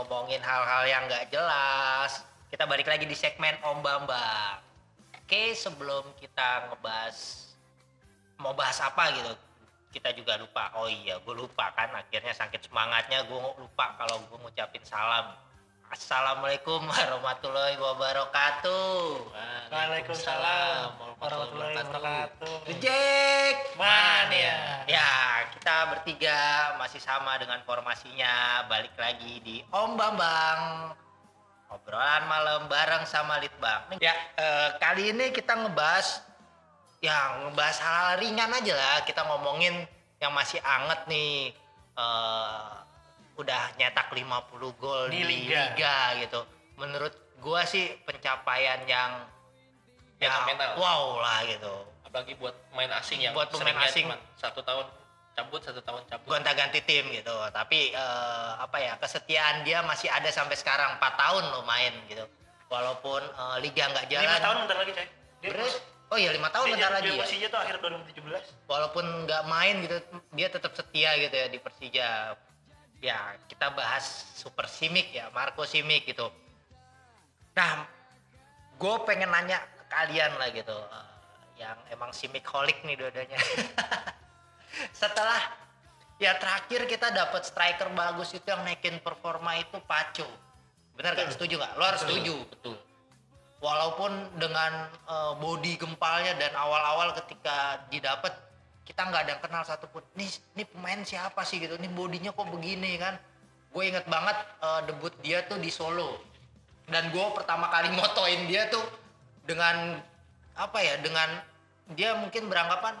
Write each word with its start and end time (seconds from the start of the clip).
ngomongin 0.00 0.40
hal-hal 0.40 0.88
yang 0.88 1.04
nggak 1.04 1.28
jelas. 1.28 2.24
Kita 2.48 2.64
balik 2.64 2.88
lagi 2.88 3.04
di 3.04 3.12
segmen 3.12 3.52
Om 3.60 3.84
Bambang. 3.84 4.56
Oke, 5.20 5.52
sebelum 5.52 6.16
kita 6.16 6.72
ngebahas 6.72 7.46
mau 8.40 8.56
bahas 8.56 8.80
apa 8.80 9.12
gitu, 9.12 9.36
kita 9.92 10.16
juga 10.16 10.40
lupa. 10.40 10.72
Oh 10.80 10.88
iya, 10.88 11.20
gue 11.20 11.34
lupa 11.36 11.68
kan. 11.76 11.92
Akhirnya 11.92 12.32
sakit 12.32 12.72
semangatnya 12.72 13.28
gue 13.28 13.38
lupa 13.60 13.92
kalau 14.00 14.24
gue 14.24 14.38
ngucapin 14.40 14.82
salam. 14.88 15.36
Assalamualaikum 15.90 16.86
warahmatullahi 16.86 17.74
wabarakatuh. 17.74 19.26
Waalaikumsalam 19.74 21.18
warahmatullahi 21.18 21.82
wabarakatuh. 21.82 22.54
Reject 22.70 23.74
Mania. 23.74 24.86
Ya, 24.86 25.50
kita 25.50 25.90
bertiga 25.90 26.38
masih 26.78 27.02
sama 27.02 27.34
dengan 27.42 27.58
formasinya. 27.66 28.70
Balik 28.70 28.94
lagi 28.94 29.42
di 29.42 29.66
Om 29.66 29.98
Bambang. 29.98 30.94
Obrolan 31.74 32.22
malam 32.30 32.70
bareng 32.70 33.02
sama 33.10 33.42
Litbang. 33.42 33.98
Ya, 33.98 34.14
eh, 34.38 34.78
kali 34.78 35.10
ini 35.10 35.34
kita 35.34 35.58
ngebahas 35.58 36.22
yang 37.02 37.50
ngebahas 37.50 37.78
hal 37.82 38.22
ringan 38.22 38.54
aja 38.62 38.78
lah. 38.78 39.02
Kita 39.02 39.26
ngomongin 39.26 39.90
yang 40.22 40.30
masih 40.38 40.62
anget 40.62 41.02
nih. 41.10 41.50
eh, 41.98 42.89
udah 43.40 43.74
nyetak 43.76 44.12
50 44.12 44.20
gol 44.76 45.08
Di 45.08 45.20
di, 45.20 45.24
liga. 45.24 45.72
liga 45.72 45.96
gitu. 46.20 46.40
Menurut 46.76 47.12
gua 47.40 47.64
sih 47.64 47.88
pencapaian 48.04 48.84
yang 48.84 49.24
ya, 50.20 50.28
wow 50.76 51.16
lah 51.24 51.40
gitu. 51.48 51.74
apalagi 52.04 52.34
buat 52.36 52.52
pemain 52.68 52.90
asing 53.00 53.22
yang 53.22 53.32
Buat 53.32 53.54
pemain 53.54 53.72
asing. 53.86 54.10
satu 54.36 54.60
tahun 54.60 54.84
cabut 55.30 55.62
satu 55.62 55.80
tahun 55.80 56.02
cabut 56.10 56.26
gonta-ganti 56.28 56.82
tim 56.84 57.06
gitu. 57.08 57.32
Tapi 57.54 57.94
eh, 57.94 58.50
apa 58.58 58.76
ya 58.82 58.98
kesetiaan 58.98 59.62
dia 59.64 59.80
masih 59.86 60.10
ada 60.10 60.28
sampai 60.28 60.58
sekarang 60.58 60.98
4 60.98 61.22
tahun 61.22 61.44
lo 61.54 61.62
main 61.64 61.94
gitu. 62.10 62.26
Walaupun 62.68 63.22
eh, 63.22 63.56
liga 63.64 63.88
nggak 63.94 64.06
jalan. 64.10 64.26
Lima 64.26 64.38
tahun 64.42 64.56
bentar 64.66 64.78
lagi 64.82 64.92
coy. 64.92 65.06
Dia, 65.40 65.50
Bener- 65.56 65.80
oh 66.10 66.18
iya 66.18 66.30
lima 66.34 66.48
tahun 66.50 66.66
dia, 66.66 66.74
bentar 66.76 66.90
dia, 66.90 66.96
lagi 66.98 67.08
ya. 67.08 67.20
Persija 67.22 67.46
tuh 67.48 67.60
akhir 67.62 67.76
2017. 67.80 68.68
Walaupun 68.68 69.04
nggak 69.24 69.42
main 69.46 69.74
gitu, 69.86 69.96
dia 70.34 70.48
tetap 70.50 70.72
setia 70.74 71.10
gitu 71.16 71.32
ya 71.32 71.46
di 71.46 71.58
Persija. 71.62 72.34
Ya 73.00 73.16
kita 73.48 73.72
bahas 73.72 74.04
Super 74.36 74.68
Simic 74.68 75.12
ya, 75.16 75.32
Marco 75.32 75.64
Simic 75.64 76.04
gitu. 76.04 76.28
Nah, 77.56 77.88
gue 78.76 78.94
pengen 79.08 79.32
nanya 79.32 79.60
ke 79.76 79.84
kalian 79.88 80.32
lah 80.36 80.48
gitu, 80.52 80.76
eh, 80.76 81.08
yang 81.64 81.76
emang 81.92 82.12
Simic 82.12 82.44
holik 82.48 82.76
nih 82.84 83.00
dua-duanya. 83.00 83.40
Setelah 85.00 85.40
ya 86.20 86.36
terakhir 86.36 86.84
kita 86.84 87.08
dapat 87.12 87.48
striker 87.48 87.88
bagus 87.96 88.36
itu 88.36 88.44
yang 88.44 88.60
naikin 88.68 89.00
performa 89.00 89.56
itu 89.56 89.80
Paco. 89.88 90.28
Bener 90.92 91.16
gak? 91.16 91.32
Setuju 91.32 91.56
gak? 91.56 91.72
Lo 91.80 91.84
harus 91.88 92.04
setuju. 92.04 92.36
betul 92.52 92.76
Walaupun 93.60 94.40
dengan 94.40 94.88
eh, 94.88 95.32
body 95.40 95.80
gempalnya 95.80 96.36
dan 96.36 96.52
awal-awal 96.52 97.16
ketika 97.16 97.80
didapat 97.88 98.49
kita 98.90 99.06
nggak 99.06 99.22
ada 99.22 99.30
yang 99.38 99.42
kenal 99.46 99.62
satupun. 99.62 100.02
Nih, 100.18 100.26
nih 100.58 100.66
pemain 100.66 100.98
siapa 101.06 101.46
sih 101.46 101.62
gitu? 101.62 101.78
Nih 101.78 101.86
bodinya 101.94 102.34
kok 102.34 102.50
begini 102.50 102.98
kan? 102.98 103.14
Gue 103.70 103.86
inget 103.86 104.02
banget 104.10 104.34
eh, 104.58 104.80
debut 104.90 105.14
dia 105.22 105.46
tuh 105.46 105.62
di 105.62 105.70
Solo. 105.70 106.18
Dan 106.90 107.14
gue 107.14 107.22
pertama 107.30 107.70
kali 107.70 107.94
motoin 108.02 108.50
dia 108.50 108.66
tuh 108.66 108.82
dengan 109.46 110.02
apa 110.58 110.78
ya? 110.82 110.98
Dengan 110.98 111.38
dia 111.94 112.18
mungkin 112.18 112.50
beranggapan, 112.50 112.98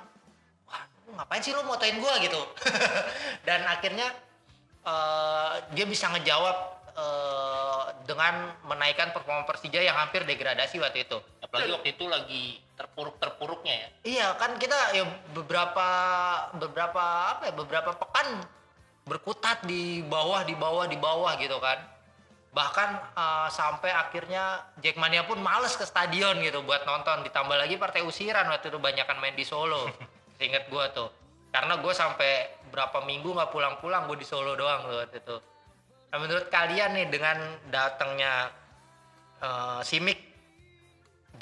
wah 0.70 0.82
ngapain 1.18 1.42
sih 1.42 1.50
lo 1.50 1.66
motoin 1.66 1.98
gue 1.98 2.14
gitu? 2.22 2.38
dan 3.50 3.66
akhirnya 3.66 4.14
eh, 4.86 5.52
dia 5.74 5.90
bisa 5.90 6.06
ngejawab 6.14 6.56
eh, 6.94 7.82
dengan 8.06 8.54
menaikkan 8.70 9.10
performa 9.10 9.42
Persija 9.42 9.82
yang 9.82 9.98
hampir 9.98 10.22
degradasi 10.22 10.78
waktu 10.78 11.02
itu. 11.02 11.18
apalagi 11.42 11.74
waktu 11.74 11.98
itu 11.98 12.06
lagi 12.06 12.44
terpuruk 12.80 13.20
terpuruknya 13.20 13.76
ya 13.76 13.88
Iya 14.00 14.28
kan 14.40 14.56
kita 14.56 14.96
ya 14.96 15.04
beberapa 15.36 15.88
beberapa 16.56 17.04
apa 17.36 17.52
ya 17.52 17.54
beberapa 17.54 17.92
pekan 17.92 18.40
berkutat 19.04 19.66
di 19.66 20.06
bawah 20.06 20.46
di 20.46 20.54
bawah 20.54 20.86
di 20.86 20.94
bawah 20.94 21.34
gitu 21.42 21.58
kan. 21.58 21.82
Bahkan 22.54 22.88
eh, 23.18 23.48
sampai 23.50 23.90
akhirnya 23.90 24.70
Jackmania 24.78 25.26
pun 25.26 25.42
males 25.42 25.74
ke 25.74 25.82
stadion 25.82 26.38
gitu 26.40 26.62
buat 26.62 26.86
nonton. 26.86 27.26
Ditambah 27.26 27.56
lagi 27.58 27.74
partai 27.74 28.06
usiran 28.06 28.46
waktu 28.46 28.70
itu 28.70 28.78
banyakan 28.78 29.18
main 29.18 29.34
di 29.34 29.42
Solo. 29.42 29.90
Ingat 30.38 30.70
gua 30.70 30.88
tuh. 30.94 31.10
Karena 31.50 31.82
gue 31.82 31.90
sampai 31.90 32.62
berapa 32.70 33.02
minggu 33.02 33.34
nggak 33.34 33.50
pulang-pulang 33.50 34.06
gue 34.06 34.22
di 34.22 34.26
Solo 34.26 34.54
doang 34.54 34.86
tuh 34.86 35.02
waktu 35.02 35.18
itu. 35.18 35.36
Nah, 36.10 36.18
menurut 36.22 36.46
kalian 36.46 36.94
nih 36.94 37.06
dengan 37.10 37.38
datangnya 37.74 38.54
eh, 39.42 39.80
Simic 39.82 40.18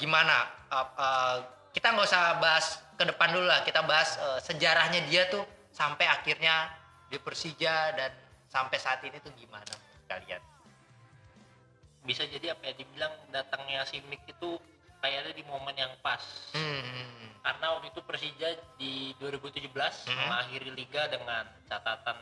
gimana? 0.01 0.58
Eh, 0.69 1.37
kita 1.71 1.87
nggak 1.89 2.05
usah 2.05 2.37
bahas 2.37 2.65
ke 2.93 3.03
depan 3.03 3.29
dulu 3.29 3.45
lah, 3.45 3.61
kita 3.61 3.81
bahas 3.81 4.15
eh, 4.15 4.39
sejarahnya 4.43 5.01
dia 5.05 5.25
tuh 5.27 5.41
sampai 5.69 6.05
akhirnya 6.05 6.69
di 7.09 7.17
Persija 7.17 7.93
dan 7.93 8.11
sampai 8.45 8.77
saat 8.77 9.01
ini 9.01 9.17
tuh 9.19 9.33
gimana 9.33 9.73
kalian? 10.05 10.41
bisa 11.99 12.23
jadi 12.25 12.55
apa 12.55 12.63
ya 12.63 12.73
dibilang 12.73 13.11
datangnya 13.29 13.83
Simic 13.83 14.23
itu 14.25 14.57
kayaknya 14.97 15.35
di 15.35 15.43
momen 15.45 15.75
yang 15.75 15.91
pas 15.99 16.23
Hmm. 16.55 17.37
karena 17.43 17.75
waktu 17.75 17.91
itu 17.91 18.01
Persija 18.01 18.49
di 18.77 19.13
2017 19.19 20.07
Hmm. 20.07 20.15
mengakhiri 20.17 20.73
liga 20.73 21.05
dengan 21.05 21.45
catatan 21.67 22.17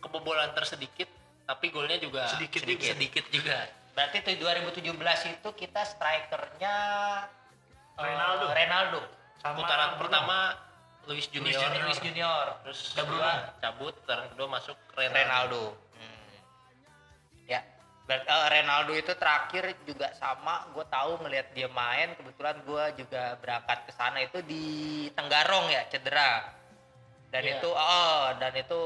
kebobolan 0.00 0.52
tersedikit 0.52 1.06
tapi 1.46 1.70
golnya 1.70 1.96
juga 1.96 2.28
Sedikit 2.28 2.60
sedikit, 2.60 2.82
juga. 2.82 2.92
sedikit 2.92 3.24
juga. 3.30 3.58
Berarti 3.90 4.16
tuh 4.20 4.34
2017 4.36 4.92
itu 5.30 5.48
kita 5.56 5.82
strikernya 5.82 6.74
Ronaldo. 8.00 8.46
Ronaldo. 8.50 9.00
Sama 9.40 9.56
putaran 9.56 9.88
Bruno. 9.96 10.00
pertama 10.04 10.36
Luis 11.08 11.26
Junior, 11.32 11.56
Junior. 11.56 11.84
Luis 11.88 12.00
Junior. 12.00 12.46
terus 12.64 12.80
Ada 12.92 13.02
Bruno. 13.02 13.18
kedua 13.18 13.30
cabut 13.58 13.94
putaran 14.04 14.26
kedua 14.32 14.48
masuk 14.48 14.76
Ronaldo. 14.92 15.16
Ronaldo. 15.16 15.62
Hmm. 15.96 16.20
Ya, 17.48 17.60
ber- 18.04 18.26
eh, 18.28 18.46
Ronaldo 18.52 18.92
itu 18.94 19.12
terakhir 19.16 19.64
juga 19.88 20.12
sama. 20.14 20.68
Gue 20.76 20.84
tahu 20.86 21.18
ngelihat 21.24 21.56
dia 21.56 21.66
main. 21.66 22.12
Kebetulan 22.14 22.56
gue 22.62 22.84
juga 23.00 23.34
berangkat 23.40 23.78
ke 23.88 23.92
sana 23.96 24.20
itu 24.20 24.38
di 24.44 24.64
Tenggarong 25.16 25.72
ya, 25.72 25.88
cedera. 25.88 26.56
Dan 27.30 27.46
Iya. 27.46 27.62
itu, 27.62 27.70
oh, 27.70 28.22
dan 28.42 28.50
itu 28.58 28.80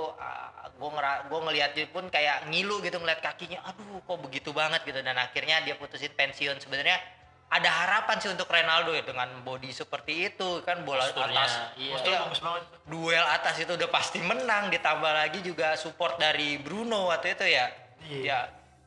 gue 0.74 0.90
ngera, 0.92 1.24
gue 1.32 1.40
ngelihat 1.48 1.70
dia 1.72 1.86
pun 1.88 2.04
kayak 2.12 2.44
ngilu 2.52 2.84
gitu 2.84 3.00
ngeliat 3.00 3.24
kakinya. 3.24 3.64
Aduh, 3.64 4.04
kok 4.04 4.20
begitu 4.20 4.52
banget 4.52 4.84
gitu. 4.84 5.00
Dan 5.00 5.16
akhirnya 5.16 5.64
dia 5.64 5.74
putusin 5.80 6.12
pensiun. 6.12 6.60
Sebenarnya 6.60 7.00
ada 7.48 7.70
harapan 7.70 8.16
sih 8.18 8.30
untuk 8.32 8.48
Ronaldo 8.48 8.90
ya 8.90 9.02
dengan 9.02 9.30
body 9.42 9.70
seperti 9.70 10.32
itu 10.32 10.64
kan 10.66 10.82
bola 10.82 11.06
Posturnya, 11.06 11.38
atas 11.38 11.52
iya. 11.78 11.92
Postur 11.94 12.10
Iya. 12.10 12.20
bagus 12.26 12.40
banget. 12.42 12.62
duel 12.84 13.26
atas 13.30 13.54
itu 13.58 13.72
udah 13.72 13.90
pasti 13.90 14.18
menang 14.18 14.68
ditambah 14.68 15.12
lagi 15.12 15.38
juga 15.40 15.78
support 15.78 16.18
dari 16.18 16.58
Bruno 16.58 17.08
waktu 17.08 17.38
itu 17.38 17.46
ya 17.46 17.66
Iya. 18.04 18.22
ya 18.24 18.38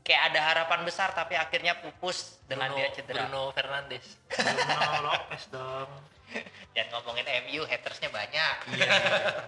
kayak 0.03 0.21
ada 0.31 0.39
harapan 0.41 0.83
besar 0.83 1.11
tapi 1.11 1.35
akhirnya 1.35 1.79
pupus 1.79 2.39
dengan 2.43 2.71
Bruno, 2.71 2.79
dia 2.79 2.87
cedera 2.91 3.23
Bruno 3.27 3.41
Fernandes. 3.51 4.05
Bruno 4.31 4.99
Lopez 5.05 5.43
dong. 5.47 5.89
jangan 6.75 6.89
ngomongin 6.91 7.25
MU 7.47 7.61
hatersnya 7.63 8.09
banyak 8.11 8.55
Iya. 8.75 8.87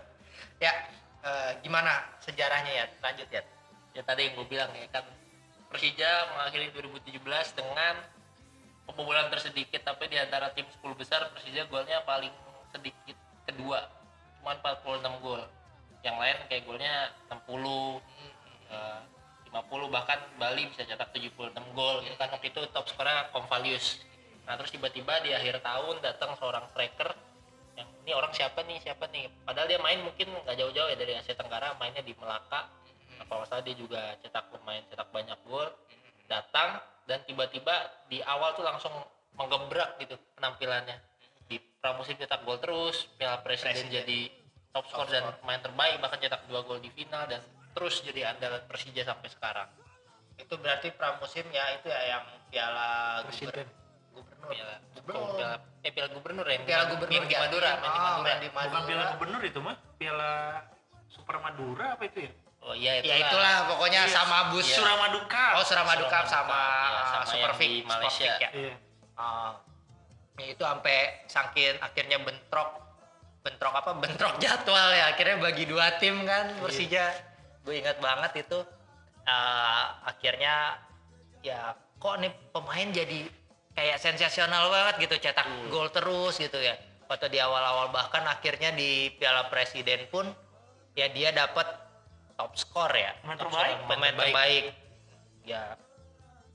ya 0.64 0.72
eh, 1.22 1.52
gimana 1.60 2.08
sejarahnya 2.20 2.72
ya 2.72 2.86
lanjut 3.00 3.28
ya 3.28 3.44
ya 3.92 4.02
tadi 4.02 4.32
yang 4.32 4.40
gue 4.40 4.48
bilang 4.48 4.72
ya 4.72 4.88
kan 4.90 5.04
Persija 5.70 6.08
mengakhiri 6.34 6.72
2017 6.72 7.20
dengan 7.60 7.96
kebobolan 8.90 9.30
tersedikit 9.30 9.86
tapi 9.86 10.10
di 10.10 10.18
antara 10.18 10.50
tim 10.58 10.66
10 10.66 10.82
besar 10.98 11.30
Persija 11.30 11.70
golnya 11.70 12.02
paling 12.04 12.34
sedikit 12.74 13.18
kedua. 13.46 13.86
Cuma 14.42 14.58
46 14.58 15.22
gol. 15.22 15.42
Yang 16.02 16.18
lain 16.18 16.38
kayak 16.50 16.64
golnya 16.66 16.96
60 17.30 18.02
eh, 18.74 19.00
50 19.50 19.94
bahkan 19.94 20.20
Bali 20.38 20.70
bisa 20.70 20.86
cetak 20.86 21.14
76 21.14 21.54
gol 21.78 22.02
gitu 22.02 22.16
kan. 22.18 22.34
Waktu 22.34 22.50
itu 22.50 22.62
top 22.74 22.86
skornya 22.90 23.30
Convalius. 23.30 24.02
Nah 24.50 24.58
terus 24.58 24.74
tiba-tiba 24.74 25.22
di 25.22 25.34
akhir 25.34 25.62
tahun 25.62 26.02
datang 26.02 26.34
seorang 26.42 26.66
striker 26.74 27.14
yang 27.78 27.90
ini 28.04 28.12
orang 28.12 28.34
siapa 28.36 28.60
nih? 28.66 28.78
Siapa 28.84 29.08
nih? 29.14 29.30
Padahal 29.46 29.68
dia 29.70 29.80
main 29.80 30.04
mungkin 30.04 30.28
nggak 30.28 30.58
jauh-jauh 30.58 30.90
ya 30.92 30.98
dari 30.98 31.14
Asia 31.16 31.38
Tenggara 31.38 31.78
mainnya 31.78 32.04
di 32.04 32.12
Melaka. 32.18 32.68
Apa 33.20 33.34
masalah 33.46 33.64
dia 33.64 33.76
juga 33.76 34.18
cetak 34.20 34.52
lumayan 34.52 34.84
cetak 34.92 35.08
banyak 35.14 35.40
gol. 35.48 35.70
Datang 36.28 36.82
dan 37.10 37.26
tiba-tiba 37.26 37.74
di 38.06 38.22
awal 38.22 38.54
tuh 38.54 38.62
langsung 38.62 38.94
menggebrak 39.34 39.98
gitu 39.98 40.14
penampilannya 40.38 40.94
di 41.50 41.58
pramusim 41.82 42.14
cetak 42.14 42.46
gol 42.46 42.62
terus 42.62 43.10
Piala 43.18 43.42
Presiden, 43.42 43.74
Presiden. 43.74 43.94
jadi 43.98 44.20
top 44.70 44.86
skor 44.86 45.10
dan 45.10 45.34
pemain 45.42 45.58
terbaik 45.58 45.98
bahkan 45.98 46.22
cetak 46.22 46.46
dua 46.46 46.62
gol 46.62 46.78
di 46.78 46.94
final 46.94 47.26
dan 47.26 47.42
terus 47.74 48.06
jadi 48.06 48.30
andalan 48.30 48.62
Persija 48.70 49.02
sampai 49.02 49.26
sekarang 49.28 49.66
itu 50.38 50.54
berarti 50.54 50.94
pramusim 50.94 51.50
ya 51.50 51.66
itu 51.76 51.90
ya 51.90 52.02
yang 52.14 52.24
piala 52.54 52.90
Presiden. 53.26 53.66
gubernur 54.14 54.50
piala 54.54 54.76
Gubernur. 54.94 55.18
oh, 55.20 55.34
piala 55.34 55.56
eh 55.82 55.92
piala 55.92 56.10
gubernur 56.14 56.46
ya 56.46 56.58
piala 56.62 56.84
gubernur 56.94 57.24
di 57.26 57.34
ya. 57.34 57.40
Madura 57.42 57.70
main 57.74 57.90
di 57.90 57.98
Oh, 57.98 58.14
Madura 58.14 58.30
main 58.30 58.40
di 58.40 58.50
Bukan 58.54 58.82
piala 58.86 59.04
gubernur 59.18 59.42
itu 59.42 59.60
mah, 59.60 59.76
piala 59.98 60.32
Super 61.10 61.36
Madura 61.42 61.98
apa 61.98 62.04
itu 62.06 62.20
ya? 62.30 62.32
Oh 62.70 62.76
iya 62.78 63.02
ya 63.02 63.16
itulah. 63.18 63.66
pokoknya 63.66 64.06
Iya, 64.06 64.14
sama 64.14 64.54
bus 64.54 64.70
Iya. 64.70 64.78
Suramadu 64.78 65.20
Cup. 65.26 65.54
oh 65.58 65.66
Suramadu 65.66 66.06
Cup 66.06 66.26
Suramadu 66.30 66.30
sama, 66.30 66.54
Cup, 66.54 66.94
iya, 66.94 67.02
sama 67.02 67.26
Super 67.26 67.52
di 67.58 67.70
Sport 67.82 67.88
Malaysia. 67.90 68.34
Ya. 68.38 68.50
Iya. 68.54 68.76
Ah, 69.18 69.52
itu 70.38 70.64
sampai 70.64 70.98
saking 71.26 71.76
akhirnya 71.82 72.18
bentrok. 72.22 72.70
Bentrok 73.42 73.74
apa? 73.74 73.92
Bentrok 73.98 74.38
jadwal 74.38 74.90
ya. 74.94 75.12
Akhirnya 75.12 75.42
bagi 75.42 75.66
dua 75.66 75.98
tim 75.98 76.22
kan 76.24 76.54
Persija. 76.62 77.10
Gue 77.66 77.82
ingat 77.82 77.98
banget 78.00 78.46
itu. 78.46 78.60
Ah, 79.26 80.00
akhirnya 80.06 80.78
ya 81.42 81.74
kok 81.98 82.16
nih 82.22 82.32
pemain 82.54 82.90
jadi 82.90 83.28
kayak 83.74 83.98
sensasional 83.98 84.68
banget 84.70 85.10
gitu 85.10 85.16
cetak 85.20 85.48
gol 85.68 85.90
terus 85.90 86.38
gitu 86.38 86.62
ya. 86.62 86.78
Waktu 87.10 87.34
di 87.34 87.42
awal-awal 87.42 87.90
bahkan 87.90 88.22
akhirnya 88.24 88.70
di 88.72 89.10
Piala 89.18 89.50
Presiden 89.50 90.06
pun 90.14 90.30
ya 90.94 91.10
dia 91.10 91.34
dapat 91.34 91.66
top 92.40 92.56
skor 92.56 92.92
ya. 92.96 93.12
Pemain 93.20 93.36
terbaik. 93.36 93.76
pemain 93.92 94.16
terbaik. 94.16 94.64
ya 95.44 95.76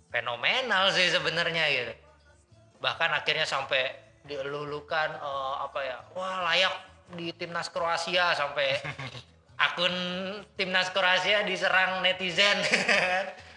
fenomenal 0.09 0.89
sih 0.97 1.13
sebenarnya 1.13 1.65
gitu. 1.69 1.93
Bahkan 2.81 3.11
akhirnya 3.13 3.45
sampai 3.45 3.93
dilulukan 4.25 5.21
eh, 5.21 5.55
apa 5.61 5.79
ya 5.85 5.97
wah 6.17 6.49
layak 6.49 6.73
di 7.13 7.29
timnas 7.37 7.69
Kroasia 7.69 8.33
sampai 8.33 8.81
akun 9.69 9.93
timnas 10.57 10.89
Kroasia 10.89 11.45
diserang 11.45 12.01
netizen. 12.01 12.57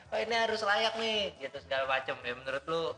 Oh 0.07 0.15
ini 0.15 0.31
harus 0.31 0.63
layak 0.63 0.95
nih 1.03 1.35
gitu 1.35 1.59
segala 1.59 1.83
macam 1.83 2.15
ya 2.23 2.31
menurut 2.31 2.63
lu. 2.63 2.95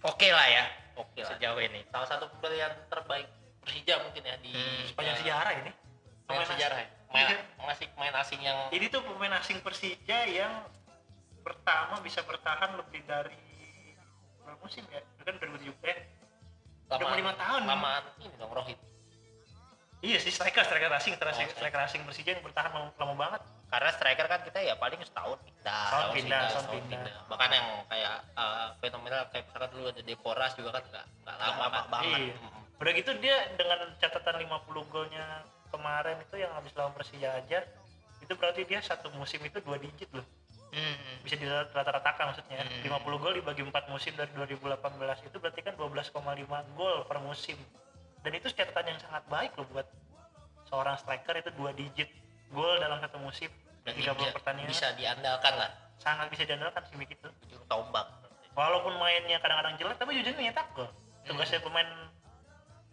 Oke 0.00 0.32
lah 0.32 0.48
ya 0.48 0.64
oke 0.96 1.20
lah. 1.20 1.36
sejauh 1.36 1.60
ini. 1.60 1.84
Salah 1.92 2.08
satu 2.08 2.32
pilihan 2.40 2.72
terbaik 2.88 3.28
Persija 3.60 4.00
mungkin 4.00 4.24
ya 4.24 4.40
di 4.40 4.56
Hmm, 4.56 4.88
Sepanjang 4.88 5.16
ya, 5.16 5.20
sejarah 5.20 5.52
ini. 5.60 5.70
Pemain 6.24 6.48
sejarah 6.48 6.78
ya. 6.80 6.88
Main, 7.10 7.26
masih 7.60 7.86
pemain 7.90 8.14
asing 8.16 8.40
yang 8.40 8.58
Ini 8.70 8.86
tuh 8.86 9.02
pemain 9.02 9.34
asing 9.36 9.58
Persija 9.60 10.18
yang 10.26 10.62
pertama 11.40 11.98
bisa 11.98 12.22
bertahan 12.22 12.76
lebih 12.76 13.02
dari 13.02 13.36
berapa 14.40 14.58
musim 14.58 14.84
ya? 14.86 15.00
Itu 15.00 15.22
kan 15.22 15.34
2007 15.36 15.74
eh 15.84 15.98
udah 16.88 17.04
mau 17.04 17.14
lima 17.14 17.34
tahun. 17.34 17.62
lamaan 17.64 18.02
ini 18.18 18.34
dong 18.34 18.50
Rohit 18.50 18.78
Iya 20.00 20.16
sih 20.16 20.28
striker 20.28 20.64
striker 20.64 20.88
asing 20.90 21.12
striker, 21.12 21.36
Oh, 21.36 21.52
striker 21.52 21.80
asing 21.82 22.02
Persija 22.02 22.32
yang 22.32 22.42
bertahan 22.42 22.70
lama, 22.70 22.88
lama 22.96 23.14
banget. 23.16 23.42
karena 23.68 23.90
striker 23.92 24.26
kan 24.26 24.40
kita 24.42 24.58
ya 24.58 24.74
paling 24.74 24.98
setahun 25.00 25.38
pindah 25.40 25.60
Setahun 25.62 25.92
Tahun 26.00 26.10
pindah, 26.10 26.16
pindah, 26.16 26.40
tahun 26.42 26.64
tahun 26.64 26.74
pindah. 26.82 27.00
pindah. 27.04 27.28
bahkan 27.28 27.50
yang 27.52 27.66
kayak 27.86 28.14
uh, 28.34 28.66
fenomenal 28.78 29.22
kayak 29.28 29.44
misalkan 29.44 29.70
dulu 29.70 29.84
ada 29.88 30.02
Deporas 30.02 30.52
juga 30.54 30.70
kan 30.72 30.82
nggak 30.84 31.06
nggak 31.20 31.36
lama, 31.36 31.58
lama 31.60 31.70
kan. 31.70 31.84
banget. 31.92 32.18
Iya. 32.18 32.34
Udah 32.80 32.92
gitu 32.92 33.10
dia 33.20 33.36
dengan 33.54 33.78
catatan 33.96 34.34
50 34.40 34.88
golnya 34.88 35.26
kemarin 35.70 36.18
itu 36.20 36.36
yang 36.36 36.52
habis 36.52 36.74
lawan 36.74 36.92
Persija 36.92 37.30
aja 37.34 37.64
itu 38.20 38.32
berarti 38.36 38.62
dia 38.68 38.78
satu 38.78 39.08
musim 39.16 39.40
itu 39.42 39.58
dua 39.62 39.80
digit 39.80 40.10
loh. 40.12 40.26
Hmm. 40.70 40.94
bisa 41.26 41.34
dirata-ratakan 41.34 42.30
maksudnya. 42.30 42.62
Hmm. 42.62 43.02
50 43.02 43.18
gol 43.18 43.34
dibagi 43.34 43.66
4 43.66 43.90
musim 43.90 44.14
dari 44.14 44.30
2018 44.38 45.26
itu 45.26 45.36
berarti 45.42 45.60
kan 45.66 45.74
12,5 45.74 46.14
gol 46.78 47.02
per 47.10 47.18
musim. 47.18 47.58
Dan 48.22 48.38
itu 48.38 48.46
catatan 48.54 48.94
yang 48.94 48.98
sangat 49.02 49.26
baik 49.26 49.58
loh 49.58 49.66
buat 49.74 49.90
seorang 50.70 50.94
striker 50.94 51.34
itu 51.42 51.50
dua 51.58 51.74
digit 51.74 52.06
gol 52.54 52.78
dalam 52.78 53.02
satu 53.02 53.18
musim. 53.18 53.50
Dan 53.82 53.98
30 53.98 54.14
bisa- 54.14 54.30
pertandingan. 54.30 54.70
bisa 54.70 54.86
diandalkan 54.94 55.52
lah. 55.58 55.70
Sangat 55.98 56.30
bisa 56.30 56.46
diandalkan 56.46 56.86
sih 56.86 57.02
itu. 57.02 57.28
Ujung 57.50 57.64
tombak. 57.66 58.06
Walaupun 58.54 58.94
mainnya 58.94 59.42
kadang-kadang 59.42 59.74
jelek 59.74 59.98
tapi 59.98 60.22
jujurnya 60.22 60.54
nyetak 60.54 60.70
gol. 60.78 60.86
Tugasnya 61.26 61.58
pemain 61.66 61.90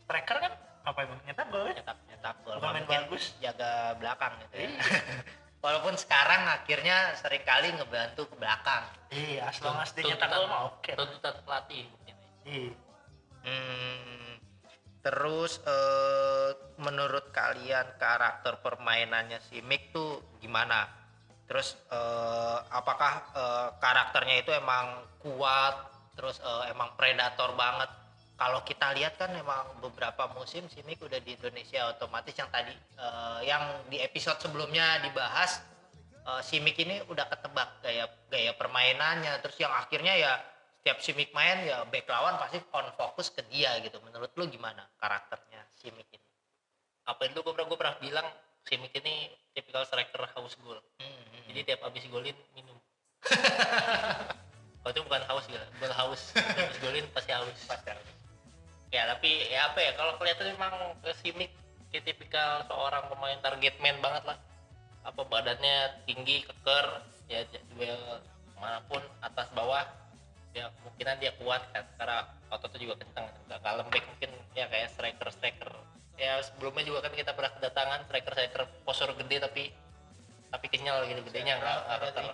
striker 0.01 0.37
kan 0.41 0.53
apa 0.87 0.99
emang 1.03 1.19
nyetak 1.21 1.47
gol 1.51 1.61
kan 1.61 1.75
nyetak 1.75 1.97
nyetak 2.07 2.35
gol 2.41 2.55
Bukan 2.55 2.71
main 2.71 2.83
Mungkin 2.87 3.01
bagus. 3.11 3.23
jaga 3.37 3.71
belakang 3.95 4.33
gitu 4.39 4.55
ya 4.55 4.63
Iya. 4.63 4.81
walaupun 5.65 5.93
sekarang 5.93 6.41
akhirnya 6.47 6.97
sering 7.13 7.43
kali 7.43 7.75
ngebantu 7.75 8.23
ke 8.31 8.35
belakang 8.39 8.83
iya 9.09 9.51
as 9.51 9.59
long 9.59 9.75
as 9.75 9.91
dia 9.91 10.07
nyetak 10.07 10.29
gol 10.29 10.47
mah 10.47 10.61
oke 10.71 10.91
tuntutan 10.93 11.35
pelatih 11.43 11.83
iya 12.45 12.71
Hmm, 13.43 14.35
terus 14.99 15.63
eh, 15.63 16.51
menurut 16.77 17.31
kalian 17.31 17.95
karakter 17.95 18.59
permainannya 18.59 19.39
si 19.39 19.63
Mick 19.63 19.95
tuh 19.95 20.19
gimana? 20.37 20.83
Terus 21.47 21.79
eh, 21.87 22.57
apakah 22.67 23.13
eh, 23.31 23.67
karakternya 23.79 24.35
itu 24.43 24.51
emang 24.51 24.99
kuat? 25.17 25.75
Terus 26.11 26.43
eh, 26.43 26.75
emang 26.75 26.91
predator 26.99 27.55
banget? 27.55 27.87
Kalau 28.37 28.61
kita 28.61 28.93
lihat 28.93 29.17
kan 29.17 29.33
emang 29.33 29.81
beberapa 29.81 30.29
musim 30.37 30.69
si 30.69 30.85
Mick 30.85 31.01
udah 31.01 31.17
di 31.25 31.33
Indonesia 31.33 31.89
otomatis 31.89 32.37
yang 32.37 32.49
tadi 32.53 32.69
eh, 32.73 33.39
yang 33.49 33.89
di 33.89 33.97
episode 33.97 34.37
sebelumnya 34.37 35.01
dibahas 35.01 35.57
eh, 36.21 36.41
si 36.45 36.61
Mick 36.61 36.77
ini 36.77 37.01
udah 37.09 37.25
ketebak 37.25 37.81
gaya 37.81 38.05
gaya 38.29 38.53
permainannya. 38.53 39.41
Terus 39.41 39.57
yang 39.65 39.73
akhirnya 39.73 40.13
ya 40.13 40.33
setiap 40.79 41.01
si 41.01 41.17
Mick 41.17 41.33
main 41.33 41.65
ya 41.65 41.81
back 41.89 42.05
lawan 42.05 42.37
pasti 42.37 42.61
on 42.77 42.85
fokus 42.93 43.33
ke 43.33 43.41
dia 43.49 43.73
gitu. 43.81 43.97
Menurut 44.05 44.29
lu 44.37 44.45
gimana 44.45 44.85
karakternya 45.01 45.65
si 45.73 45.89
Mick 45.89 46.05
ini? 46.13 46.27
Apa 47.09 47.25
itu 47.25 47.41
gue 47.41 47.53
pernah 47.55 47.67
gue 47.67 47.79
pernah 47.79 47.97
bilang 47.97 48.27
Simic 48.67 48.99
ini 48.99 49.31
tipikal 49.55 49.87
striker 49.87 50.27
haus 50.35 50.59
gol 50.59 50.83
Hmm, 50.99 51.47
jadi 51.47 51.71
tiap 51.71 51.87
habis 51.87 52.03
golin 52.11 52.35
minum. 52.51 52.75
Kalau 53.23 54.91
itu 54.91 55.01
bukan 55.07 55.23
haus 55.31 55.47
gitu 55.47 55.63
gol 55.79 55.93
haus 55.95 56.21
habis 56.59 56.77
golin 56.83 57.07
pasti 57.15 57.31
haus 57.31 57.55
ya 58.97 59.05
tapi 59.13 59.29
ya 59.53 59.69
apa 59.69 59.77
ya 59.77 59.93
kalau 59.93 60.17
kelihatan 60.17 60.57
memang 60.57 60.73
Simic 61.21 61.53
kayak 61.93 62.03
tipikal 62.09 62.65
seorang 62.65 63.05
pemain 63.13 63.37
target 63.45 63.77
man 63.77 64.01
banget 64.01 64.23
lah. 64.25 64.37
Apa 65.05 65.21
badannya 65.29 66.01
tinggi 66.09 66.41
keker 66.41 66.85
ya 67.29 67.45
duel 67.77 68.01
mana 68.57 68.81
pun 68.89 69.05
atas 69.21 69.53
bawah 69.53 69.85
ya 70.57 70.73
kemungkinan 70.81 71.15
dia 71.21 71.31
kuat 71.37 71.61
kan. 71.77 71.85
Karena 72.01 72.25
ototnya 72.49 72.79
juga 72.81 72.95
kencang 73.05 73.25
nggak 73.45 73.57
nggak 73.61 73.73
lembek 73.85 74.03
mungkin 74.09 74.31
ya 74.57 74.65
kayak 74.65 74.89
striker 74.89 75.29
striker. 75.29 75.71
Ya 76.17 76.41
sebelumnya 76.41 76.81
juga 76.81 77.05
kan 77.05 77.13
kita 77.13 77.37
pernah 77.37 77.53
kedatangan 77.53 78.09
striker 78.09 78.33
striker 78.33 78.63
postur 78.81 79.13
gede 79.13 79.37
tapi 79.45 79.63
tapi 80.49 80.65
kenyal 80.73 81.05
gitu 81.05 81.21
gedenya 81.21 81.61
nggak 81.61 81.77
nggak 81.85 82.33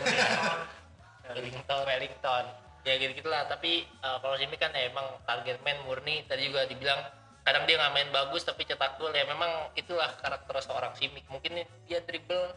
Wellington 1.30 1.82
Wellington 1.84 2.44
ya 2.84 2.96
gitu 2.96 3.12
gitulah 3.20 3.44
tapi 3.44 3.84
uh, 4.00 4.16
kalau 4.24 4.36
Simi 4.40 4.56
kan 4.56 4.72
ya 4.72 4.88
emang 4.88 5.04
target 5.28 5.60
man 5.60 5.76
murni 5.84 6.24
tadi 6.24 6.48
juga 6.48 6.64
dibilang 6.64 7.00
kadang 7.44 7.64
dia 7.64 7.76
nggak 7.80 7.92
main 7.96 8.08
bagus 8.12 8.44
tapi 8.44 8.62
cetak 8.68 9.00
gol. 9.00 9.12
Ya 9.12 9.24
memang 9.24 9.72
itulah 9.76 10.12
karakter 10.20 10.54
seorang 10.60 10.92
Simic 10.96 11.24
mungkin 11.32 11.64
dia 11.88 11.98
dribble 12.04 12.52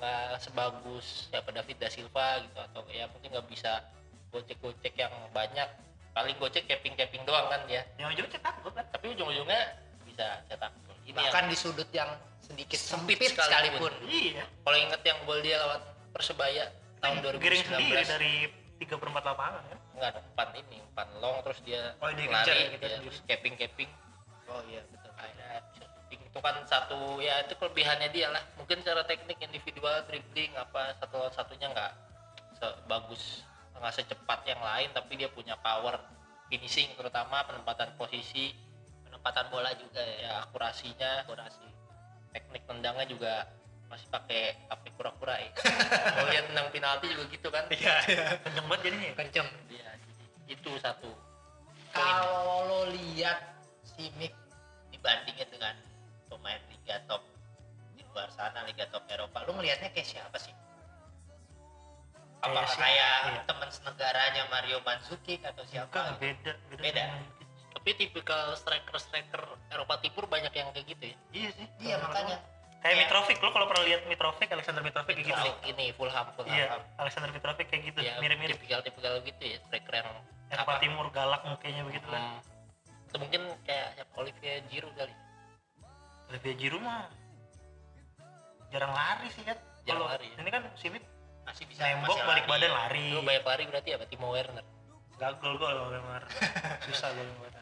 nggak 0.00 0.40
sebagus 0.40 1.28
siapa 1.28 1.52
David 1.52 1.76
da 1.76 1.88
Silva 1.92 2.40
gitu 2.40 2.58
atau 2.62 2.80
ya 2.88 3.04
mungkin 3.12 3.36
nggak 3.36 3.48
bisa 3.48 3.84
gocek-gocek 4.30 4.94
yang 4.96 5.12
banyak. 5.32 5.68
Paling 6.10 6.36
gocek 6.38 6.66
keping-keping 6.66 7.22
doang 7.24 7.48
kan 7.48 7.64
dia. 7.66 7.86
Yang 7.96 8.18
ujung 8.18 8.28
cetak 8.38 8.54
gol 8.62 8.72
kan? 8.74 8.86
Tapi 8.92 9.18
ujung-ujungnya 9.18 9.60
bisa 10.04 10.26
cetak 10.46 10.72
gol. 10.84 10.96
Ini 11.06 11.16
bahkan 11.16 11.48
yang 11.48 11.52
di 11.52 11.56
sudut 11.56 11.90
yang 11.90 12.10
sedikit 12.44 12.78
Sempit 12.78 13.18
sempit, 13.18 13.30
sekalipun. 13.34 13.90
sekalipun, 13.90 13.92
iya. 14.10 14.44
Kalau 14.66 14.78
inget 14.78 15.02
yang 15.06 15.18
gol 15.24 15.40
dia 15.40 15.56
lawan 15.62 15.82
Persebaya 16.10 16.66
tahun 16.98 17.16
2019 17.22 17.38
giring 17.38 17.64
sendiri 17.64 18.02
dari 18.02 18.34
tiga 18.80 18.96
perempat 18.96 19.22
lapangan 19.28 19.60
kan 19.68 19.78
nggak 19.94 20.08
ada 20.16 20.20
umpan 20.24 20.48
ini 20.56 20.76
umpan 20.80 21.08
long 21.20 21.36
terus 21.44 21.60
dia 21.60 21.92
Oh, 22.00 22.08
dia 22.08 22.24
lari 22.26 22.48
kejar 22.48 22.56
ya, 22.56 22.66
gitu 22.72 22.86
sendiri. 22.88 23.00
terus 23.04 23.18
caping 23.28 23.54
caping 23.60 23.90
oh 24.48 24.60
iya 24.66 24.82
betul. 24.88 25.12
Kayak 25.14 25.60
bisa 25.70 25.84
shooting. 25.84 26.20
itu 26.26 26.38
kan 26.40 26.56
satu 26.64 27.20
ya 27.20 27.44
itu 27.44 27.54
kelebihannya 27.60 28.08
dia 28.10 28.32
lah. 28.32 28.42
Mungkin 28.56 28.80
secara 28.82 29.04
teknik 29.04 29.38
individual 29.38 30.02
dribbling 30.08 30.50
apa 30.56 30.96
satu 30.98 31.28
satunya 31.30 31.68
nggak 31.70 31.92
sebagus 32.56 33.44
nggak 33.76 33.94
secepat 33.94 34.40
yang 34.48 34.58
lain 34.60 34.88
tapi 34.96 35.16
dia 35.20 35.28
punya 35.30 35.54
power 35.60 36.00
finishing 36.50 36.90
terutama 36.98 37.44
penempatan 37.46 37.94
posisi 37.94 38.50
penempatan 39.06 39.52
bola 39.52 39.70
juga 39.76 40.02
ya 40.02 40.42
akurasinya 40.48 41.28
akurasi. 41.28 41.68
Teknik 42.32 42.64
tendangnya 42.64 43.06
juga 43.06 43.46
masih 43.90 44.06
pakai 44.08 44.54
HP 44.70 44.84
kura-kura 44.94 45.34
ya. 45.36 45.50
Kalau 46.14 46.30
lihat 46.30 46.44
tendang 46.48 46.68
penalti 46.70 47.10
juga 47.10 47.24
gitu 47.28 47.48
kan. 47.50 47.66
Iya 47.68 47.94
iya. 48.06 48.24
Kenceng 48.46 48.66
banget 48.70 48.82
jadinya 48.86 49.06
ya? 49.10 49.14
Kenceng. 49.18 49.48
Iya, 49.68 49.88
itu 50.46 50.70
satu 50.78 51.10
kalau 51.90 52.70
lo 52.70 52.80
lihat 52.94 53.38
si 53.82 54.14
Mick 54.18 54.34
dibandingin 54.94 55.46
dengan 55.50 55.74
pemain 56.30 56.62
liga 56.70 57.02
top 57.10 57.22
di 57.98 58.06
luar 58.14 58.30
sana 58.30 58.62
liga 58.66 58.86
top 58.94 59.02
Eropa 59.10 59.42
lo 59.46 59.58
ngelihatnya 59.58 59.90
kayak 59.90 60.06
siapa 60.06 60.38
sih? 60.38 60.54
Apakah 62.40 62.72
kayak 62.72 63.16
iya. 63.36 63.42
teman 63.44 63.68
senegaranya 63.68 64.48
Mario 64.48 64.80
Mandzukic 64.80 65.44
atau 65.44 65.60
Bukan, 65.60 65.72
siapa 65.76 66.16
beda 66.16 66.52
beda, 66.72 66.80
Beda. 66.80 67.04
sama- 67.04 67.38
tapi 67.80 67.90
tipikal 67.96 68.52
striker 68.56 68.96
striker 68.96 69.42
Eropa 69.72 70.00
Timur 70.04 70.24
banyak 70.28 70.52
yang 70.52 70.68
kayak 70.72 70.86
gitu 70.88 71.04
ya? 71.12 71.16
Iya 71.32 71.50
sih. 71.56 71.66
Iya 71.80 71.96
makanya 72.00 72.36
kayak 72.80 72.90
Iya. 72.90 73.00
Mitrovic 73.02 73.38
lo 73.38 73.50
kalau 73.50 73.66
pernah 73.66 73.84
lihat 73.84 74.00
Mitrovic 74.04 74.48
Alexander 74.48 74.80
Mitrovic 74.80 75.14
kayak 75.14 75.28
gitu 75.28 75.50
ini 75.66 75.92
Fulham 75.92 76.26
Fulham 76.32 76.48
iya 76.50 76.80
Alexander 76.96 77.28
Mitrovic 77.28 77.66
kayak 77.66 77.82
gitu 77.86 78.00
ya, 78.00 78.16
mirip-mirip. 78.18 78.56
tipikal 78.56 78.80
tipikal 78.80 79.20
gitu 79.20 79.42
ya 79.42 79.60
striker 79.62 79.94
yang 79.94 80.08
Eropa 80.48 80.72
Timur 80.78 81.06
galak 81.10 81.44
mukanya 81.44 81.84
begitu 81.84 82.06
kan. 82.06 82.40
Hmm, 82.40 82.40
atau 83.06 83.18
mungkin 83.18 83.42
kayak 83.62 83.86
siapa, 83.94 84.12
Olivier 84.16 84.58
Giroud 84.66 84.94
kali. 84.94 85.14
Olivier 86.28 86.56
Giroud 86.56 86.80
mah 86.80 87.06
jarang 88.68 88.90
lari 88.90 89.28
sih 89.30 89.42
kan 89.42 89.58
Jarang 89.80 90.00
Kalau 90.00 90.06
lari, 90.08 90.28
ya. 90.28 90.36
ini 90.38 90.50
kan 90.50 90.62
Simic 90.74 91.02
masih 91.42 91.64
bisa 91.66 91.82
Nembok, 91.82 92.12
masih 92.12 92.22
balik 92.24 92.44
badan 92.46 92.70
lari. 92.70 93.04
lu 93.10 93.20
banyak 93.20 93.42
lari 93.42 93.64
berarti 93.66 93.90
apa? 93.92 94.04
Timo 94.06 94.28
Werner. 94.30 94.64
Gagal 95.16 95.52
gol 95.54 95.72
Lemar 95.90 96.22
susah 96.86 97.10
gol 97.10 97.24
Lemar 97.24 97.52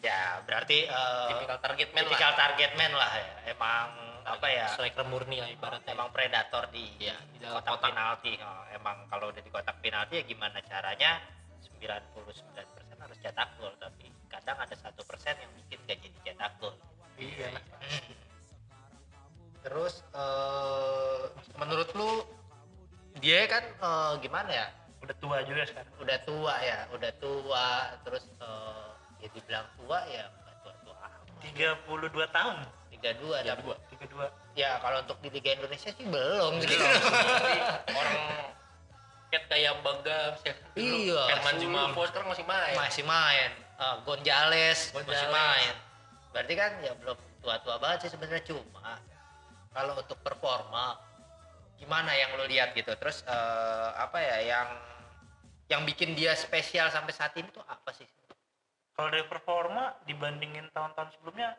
Ya 0.00 0.42
berarti 0.42 0.82
eh, 0.82 1.26
tipikal 1.28 1.58
target 1.60 1.88
man 1.88 2.00
lah. 2.00 2.06
tipikal 2.08 2.32
target 2.34 2.70
man 2.74 2.92
lah 2.92 3.12
ya. 3.12 3.26
Emang 3.48 3.88
apa 4.24 4.46
ya? 4.48 4.66
Striker 4.74 5.06
murni 5.08 5.42
lah 5.42 5.50
ibaratnya. 5.50 5.92
Emang 5.92 6.10
predator 6.14 6.70
di, 6.70 6.84
ya, 6.98 7.16
di 7.34 7.42
dalam 7.42 7.60
kotak, 7.60 7.78
kotak. 7.78 7.90
penalti. 7.90 8.32
Oh, 8.40 8.64
emang 8.74 8.96
kalau 9.10 9.30
udah 9.30 9.42
di 9.42 9.50
kotak 9.50 9.76
penalti 9.82 10.20
ya 10.20 10.24
gimana 10.24 10.58
caranya? 10.64 11.20
99% 11.82 13.02
harus 13.02 13.18
cetak 13.18 13.48
gol 13.58 13.74
tapi 13.82 14.06
kadang 14.30 14.54
ada 14.62 14.74
satu 14.78 15.02
persen 15.02 15.34
yang 15.42 15.50
bikin 15.58 15.78
gak 15.90 15.98
jadi 15.98 16.18
cetak 16.30 16.52
gol. 16.62 16.74
Iya, 17.18 17.50
terus 19.66 20.06
uh, 20.14 21.30
menurut 21.58 21.90
lu 21.98 22.22
dia 23.18 23.46
kan 23.50 23.64
uh, 23.82 24.14
gimana 24.22 24.50
ya? 24.50 24.66
Udah 25.02 25.16
tua 25.18 25.42
juga 25.42 25.66
sekarang. 25.66 25.92
Udah 25.98 26.18
tua 26.22 26.54
ya 26.62 26.78
udah 26.94 27.12
tua. 27.18 27.66
Terus 28.06 28.24
uh, 28.38 28.94
ya 29.18 29.28
dibilang 29.34 29.66
tua 29.74 29.98
ya 30.06 30.30
Tiga 31.42 31.74
puluh 31.90 32.06
dua 32.06 32.30
tahun. 32.30 32.62
32 33.02 33.18
32 33.42 33.91
32 33.91 33.91
kedua. 34.04 34.26
Ya 34.58 34.76
kalau 34.82 35.00
untuk 35.06 35.18
di 35.22 35.28
Liga 35.30 35.54
Indonesia 35.56 35.90
sih 35.94 36.04
belum 36.04 36.52
sih 36.60 36.68
gitu. 36.68 36.84
orang 38.00 38.20
kayak 39.32 39.44
kayak 39.48 39.74
bangga 39.80 40.20
sih. 40.42 40.52
Iya 40.76 41.20
Herman 41.32 41.56
Jumapo 41.62 42.00
sekarang 42.10 42.28
masih 42.34 42.44
main. 42.44 42.76
Masih 42.76 43.04
main. 43.06 43.50
Ah, 43.80 43.82
uh, 43.82 43.96
Gonjales, 44.04 44.92
Gonjales 44.92 45.08
masih 45.08 45.28
main. 45.32 45.74
Berarti 46.36 46.52
kan 46.58 46.70
ya 46.84 46.92
belum 47.00 47.18
tua-tua 47.40 47.76
banget 47.80 47.98
sih 48.06 48.10
sebenarnya. 48.12 48.44
Cuma 48.44 49.00
kalau 49.72 49.96
untuk 49.96 50.18
performa 50.20 51.00
gimana 51.80 52.12
yang 52.12 52.36
lo 52.36 52.44
lihat 52.44 52.76
gitu? 52.76 52.92
Terus 52.98 53.24
uh, 53.24 53.96
apa 53.96 54.20
ya 54.20 54.38
yang 54.44 54.68
yang 55.72 55.82
bikin 55.88 56.12
dia 56.12 56.36
spesial 56.36 56.92
sampai 56.92 57.16
saat 57.16 57.32
ini 57.40 57.48
tuh 57.48 57.64
apa 57.64 57.88
sih? 57.96 58.04
Kalau 58.92 59.08
dari 59.08 59.24
performa 59.24 59.96
dibandingin 60.04 60.68
tahun-tahun 60.76 61.16
sebelumnya 61.16 61.56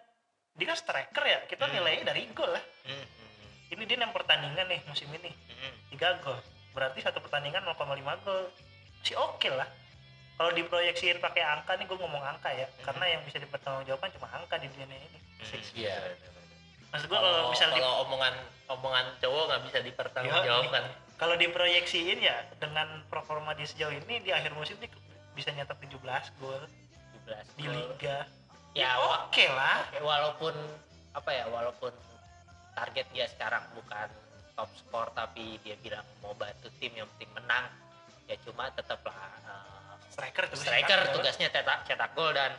dia 0.54 0.66
kan 0.66 0.78
striker 0.78 1.24
ya 1.24 1.40
kita 1.46 1.66
Hmm. 1.66 1.74
nilainya 1.74 2.04
dari 2.06 2.30
gol 2.32 2.48
lah 2.48 2.62
Hmm, 2.84 2.94
hmm, 2.94 3.74
ini 3.74 3.84
dia 3.84 3.98
6 3.98 4.12
pertandingan 4.12 4.66
nih 4.66 4.80
musim 4.86 5.10
ini 5.12 5.30
hmm. 5.30 5.74
3 5.92 6.22
gol 6.22 6.38
berarti 6.72 7.00
satu 7.00 7.20
pertandingan 7.20 7.62
0,5 7.64 7.78
gol 8.20 8.42
sih 9.02 9.16
oke 9.16 9.50
lah 9.50 9.66
kalau 10.34 10.50
diproyeksiin 10.52 11.18
pakai 11.20 11.42
angka 11.44 11.74
nih 11.74 11.86
gue 11.86 11.96
ngomong 11.96 12.22
angka 12.24 12.50
ya 12.52 12.66
Hmm. 12.68 12.84
karena 12.84 13.06
yang 13.10 13.22
bisa 13.24 13.38
dipertanggungjawabkan 13.38 14.10
cuma 14.12 14.28
angka 14.32 14.56
di 14.58 14.68
dunia 14.70 14.88
ini 14.90 15.20
Iya. 15.76 15.98
maksud 16.90 17.08
gue 17.08 17.20
kalau 17.20 17.50
misal 17.50 17.68
di- 17.70 17.78
kalau 17.78 18.06
omongan 18.06 18.34
omongan 18.70 19.06
cowok 19.20 19.44
nggak 19.44 19.62
bisa 19.64 19.78
dipertanggungjawabkan 19.82 20.84
kalau 21.16 21.36
diproyeksiin 21.36 22.20
ya 22.20 22.38
dengan 22.58 22.88
performa 23.06 23.54
di 23.54 23.66
sejauh 23.66 23.92
ini 23.92 24.22
di 24.22 24.30
akhir 24.30 24.54
musim 24.54 24.78
ini 24.78 24.88
bisa 25.34 25.50
nyetak 25.50 25.82
17 25.82 25.98
gol 26.38 26.62
17 27.26 27.58
di 27.58 27.64
gol. 27.64 27.74
liga 27.74 28.18
Ya, 28.74 28.90
ya 28.90 28.92
oke 28.98 29.46
lah. 29.54 29.78
Oke, 29.90 30.00
walaupun 30.02 30.54
apa 31.14 31.30
ya 31.30 31.46
walaupun 31.50 31.94
target 32.74 33.06
dia 33.14 33.30
sekarang 33.30 33.62
bukan 33.78 34.10
top 34.58 34.70
skor 34.74 35.14
tapi 35.14 35.62
dia 35.62 35.78
bilang 35.82 36.06
mau 36.26 36.34
bantu 36.34 36.70
tim 36.82 36.94
yang 36.94 37.06
penting 37.18 37.32
menang. 37.38 37.70
Ya 38.26 38.36
cuma 38.42 38.70
tetaplah 38.74 39.14
uh, 39.46 39.94
striker 40.10 40.50
striker 40.58 41.00
tugasnya 41.14 41.54
cetak 41.54 41.86
cetak 41.86 42.12
gol 42.18 42.34
dan 42.34 42.54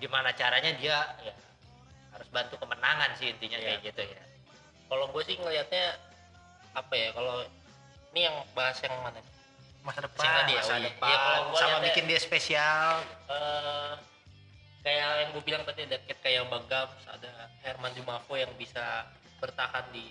gimana 0.00 0.32
caranya 0.32 0.72
dia 0.78 1.04
ya 1.20 1.34
harus 2.16 2.28
bantu 2.32 2.56
kemenangan 2.56 3.12
sih 3.20 3.34
intinya 3.34 3.58
Iya. 3.60 3.66
kayak 3.66 3.80
gitu 3.92 4.02
ya. 4.08 4.22
Kalau 4.88 5.04
gue 5.12 5.22
sih 5.28 5.36
ngelihatnya 5.36 6.00
apa 6.72 6.94
ya 6.96 7.08
kalau 7.12 7.44
ini 8.16 8.20
yang 8.24 8.36
bahas 8.56 8.80
yang 8.80 8.96
mana? 9.04 9.20
Masa 9.84 10.00
depan 10.04 10.48
ya, 10.48 10.60
masa 10.60 10.72
oh 10.74 10.78
iya. 10.80 10.88
depan. 10.90 11.08
Iya, 11.08 11.16
kalau 11.20 11.40
gua 11.48 11.60
sama 11.60 11.78
bikin 11.84 12.04
dia 12.08 12.20
spesial. 12.20 12.92
Eh, 13.28 13.92
kayak 14.88 15.20
yang 15.20 15.30
gue 15.36 15.44
bilang 15.44 15.62
tadi 15.68 15.84
ada 15.84 16.00
kayak 16.00 16.20
kayak 16.24 16.48
Bagam 16.48 16.88
ada 17.12 17.32
Herman 17.60 17.92
Jumafo 17.92 18.40
yang 18.40 18.48
bisa 18.56 19.04
bertahan 19.36 19.84
di 19.92 20.08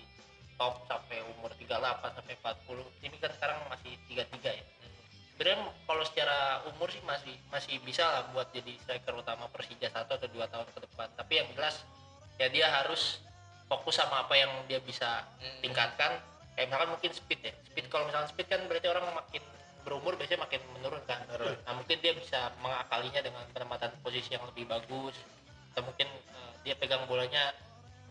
top 0.53 0.85
sampai 0.85 1.25
umur 1.33 1.49
38 1.57 2.13
sampai 2.13 2.33
40 2.37 3.05
ini 3.09 3.15
kan 3.17 3.33
sekarang 3.33 3.57
masih 3.73 3.97
33 4.05 4.53
ya. 4.53 4.65
Sebenarnya 5.33 5.57
kalau 5.85 6.03
secara 6.05 6.61
umur 6.69 6.93
sih 6.93 7.01
masih 7.09 7.33
masih 7.49 7.81
bisa 7.81 8.05
lah 8.05 8.29
buat 8.33 8.53
jadi 8.53 8.77
striker 8.85 9.17
utama 9.17 9.49
Persija 9.49 9.89
satu 9.89 10.13
atau 10.13 10.29
dua 10.29 10.45
tahun 10.45 10.69
ke 10.69 10.79
depan. 10.85 11.09
Tapi 11.17 11.33
yang 11.41 11.49
jelas 11.57 11.81
ya 12.37 12.45
dia 12.53 12.69
harus 12.69 13.21
fokus 13.65 13.97
sama 13.97 14.29
apa 14.29 14.37
yang 14.37 14.49
dia 14.69 14.77
bisa 14.77 15.25
tingkatkan. 15.65 16.21
Kayak 16.53 16.69
misalkan 16.69 16.89
mungkin 16.93 17.11
speed 17.17 17.41
ya. 17.41 17.53
Speed 17.65 17.85
kalau 17.89 18.05
misalkan 18.09 18.29
speed 18.29 18.45
kan 18.45 18.61
berarti 18.69 18.87
orang 18.93 19.09
makin 19.09 19.41
berumur 19.87 20.19
biasanya 20.19 20.43
makin 20.43 20.59
menurun 20.75 20.99
kan. 21.07 21.23
Menurun. 21.31 21.55
nah 21.63 21.73
mungkin 21.79 21.97
dia 22.03 22.11
bisa 22.11 22.51
mengakalinya 22.59 23.23
dengan 23.23 23.43
penempatan 23.55 23.95
posisi 24.03 24.35
yang 24.35 24.43
lebih 24.51 24.67
bagus. 24.67 25.15
Atau 25.71 25.87
mungkin 25.87 26.11
eh, 26.11 26.51
dia 26.67 26.75
pegang 26.75 27.07
bolanya 27.07 27.55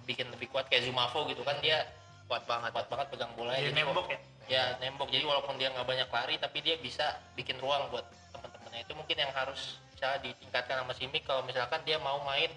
bikin 0.08 0.32
lebih 0.32 0.48
kuat 0.48 0.72
kayak 0.72 0.88
Zumafo 0.88 1.28
gitu 1.28 1.44
kan 1.44 1.60
dia 1.60 1.84
kuat 2.24 2.48
banget. 2.48 2.72
kuat 2.72 2.88
banget 2.88 3.06
pegang 3.12 3.32
bolanya. 3.36 3.60
Jadi 3.60 3.76
jadi 3.76 3.84
nembok 3.84 4.06
ya? 4.08 4.18
Ya 4.48 4.64
nembok. 4.80 5.08
Jadi 5.12 5.24
walaupun 5.28 5.54
dia 5.60 5.68
nggak 5.68 5.84
banyak 5.84 6.08
lari 6.08 6.34
tapi 6.40 6.58
dia 6.64 6.80
bisa 6.80 7.20
bikin 7.36 7.60
ruang 7.60 7.92
buat 7.92 8.08
teman-temannya. 8.32 8.80
Itu 8.88 8.96
mungkin 8.96 9.16
yang 9.20 9.32
harus 9.36 9.76
bisa 9.92 10.16
ditingkatkan 10.24 10.80
sama 10.80 10.96
Simic 10.96 11.28
kalau 11.28 11.44
misalkan 11.44 11.84
dia 11.84 12.00
mau 12.00 12.24
main 12.24 12.48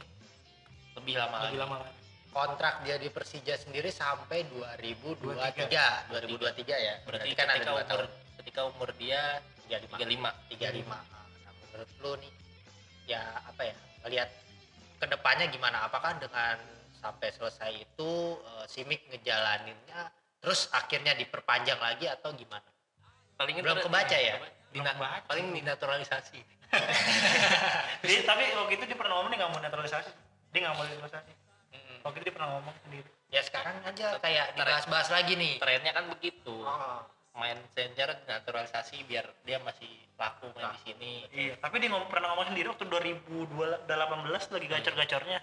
lebih 0.96 1.20
lama 1.20 1.52
lebih 1.52 1.60
lagi. 1.60 1.64
lama 1.68 1.78
kontrak 2.30 2.86
dia 2.86 2.96
di 3.02 3.10
Persija 3.10 3.58
sendiri 3.58 3.90
sampai 3.90 4.46
2023 4.80 6.14
2023 6.14 6.88
ya. 6.88 6.96
Berarti 7.04 7.30
kan 7.34 7.48
ada 7.50 7.58
ketika 7.58 7.72
dua 7.74 7.84
umur 7.84 7.86
tahun 7.90 8.29
ketika 8.50 8.66
umur 8.66 8.90
dia 8.98 9.38
35 9.70 10.10
35 10.10 10.58
35 10.58 10.90
nah, 10.90 11.06
menurut 11.70 11.90
lu 12.02 12.12
nih 12.18 12.34
ya 13.06 13.22
apa 13.46 13.62
ya 13.62 13.78
melihat 14.02 14.30
ke 14.98 15.06
depannya 15.06 15.46
gimana? 15.54 15.86
Apakah 15.86 16.18
dengan 16.18 16.58
sampai 16.98 17.30
selesai 17.30 17.78
itu 17.78 18.42
eh, 18.42 18.66
Simic 18.66 19.06
ngejalaninnya 19.14 20.10
terus 20.42 20.66
akhirnya 20.74 21.14
diperpanjang 21.14 21.78
lagi 21.78 22.10
atau 22.10 22.34
gimana? 22.34 22.66
Paling 23.38 23.62
belum 23.62 23.86
kebaca 23.86 24.18
ya? 24.18 24.42
Dina, 24.74 24.98
kebaca. 24.98 25.30
paling 25.30 25.54
dinaturalisasi. 25.54 26.42
Dia, 28.10 28.22
tapi 28.26 28.50
waktu 28.54 28.78
itu 28.78 28.84
dia 28.86 28.98
pernah 28.98 29.18
ngomong 29.18 29.34
dia 29.34 29.42
nggak 29.42 29.52
mau 29.54 29.62
naturalisasi. 29.62 30.12
Dia 30.54 30.60
nggak 30.66 30.74
mau 30.78 30.86
naturalisasi. 30.86 31.32
Waktu 32.06 32.18
itu 32.22 32.26
dia 32.30 32.36
pernah 32.38 32.50
ngomong 32.58 32.76
sendiri. 32.86 33.10
Ya 33.30 33.42
sekarang 33.42 33.82
aja 33.86 34.18
kayak 34.22 34.54
dibahas-bahas 34.54 35.10
lagi 35.10 35.34
nih. 35.38 35.58
trennya 35.58 35.94
kan 35.98 36.06
begitu. 36.14 36.54
Oh, 36.62 37.02
main 37.36 37.58
senior 37.72 38.10
naturalisasi 38.26 39.06
biar 39.06 39.26
dia 39.46 39.62
masih 39.62 39.88
laku 40.18 40.50
main 40.56 40.74
di 40.76 40.80
sini. 40.84 41.14
Iya 41.32 41.54
tapi 41.62 41.80
dia 41.80 41.90
ngomong, 41.90 42.10
pernah 42.10 42.34
ngomong 42.34 42.52
sendiri 42.52 42.68
waktu 42.70 42.86
2018 42.86 43.88
lagi 44.56 44.68
gacor-gacornya. 44.68 45.40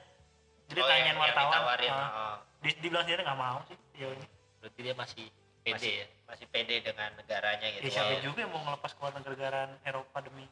Jadi 0.66 0.80
oh, 0.82 0.86
tanyain 0.90 1.06
yang- 1.06 1.14
yang 1.14 1.18
wartawan. 1.22 1.46
ditawarin, 1.54 1.92
ah, 1.94 2.02
oh. 2.02 2.36
dia, 2.60 2.72
dia 2.74 2.90
bilang 2.90 3.04
sendiri 3.06 3.20
nggak 3.22 3.38
mau 3.38 3.58
sih 3.70 3.76
sejauh 3.78 4.12
ini 4.12 4.26
berarti 4.58 4.80
dia 4.82 4.94
masih 4.98 5.24
pede 5.62 5.74
masih. 5.78 5.92
ya? 5.94 6.06
Masih 6.26 6.46
pede 6.50 6.74
dengan 6.82 7.10
negaranya 7.14 7.66
ya 7.70 7.78
gitu 7.78 7.94
siapa 7.94 8.12
Iya. 8.18 8.22
juga 8.26 8.38
yang 8.42 8.50
mau 8.50 8.62
ngelepas 8.66 8.90
ke 8.92 9.02
negaraan 9.30 9.70
Eropa 9.86 10.18
demi. 10.26 10.46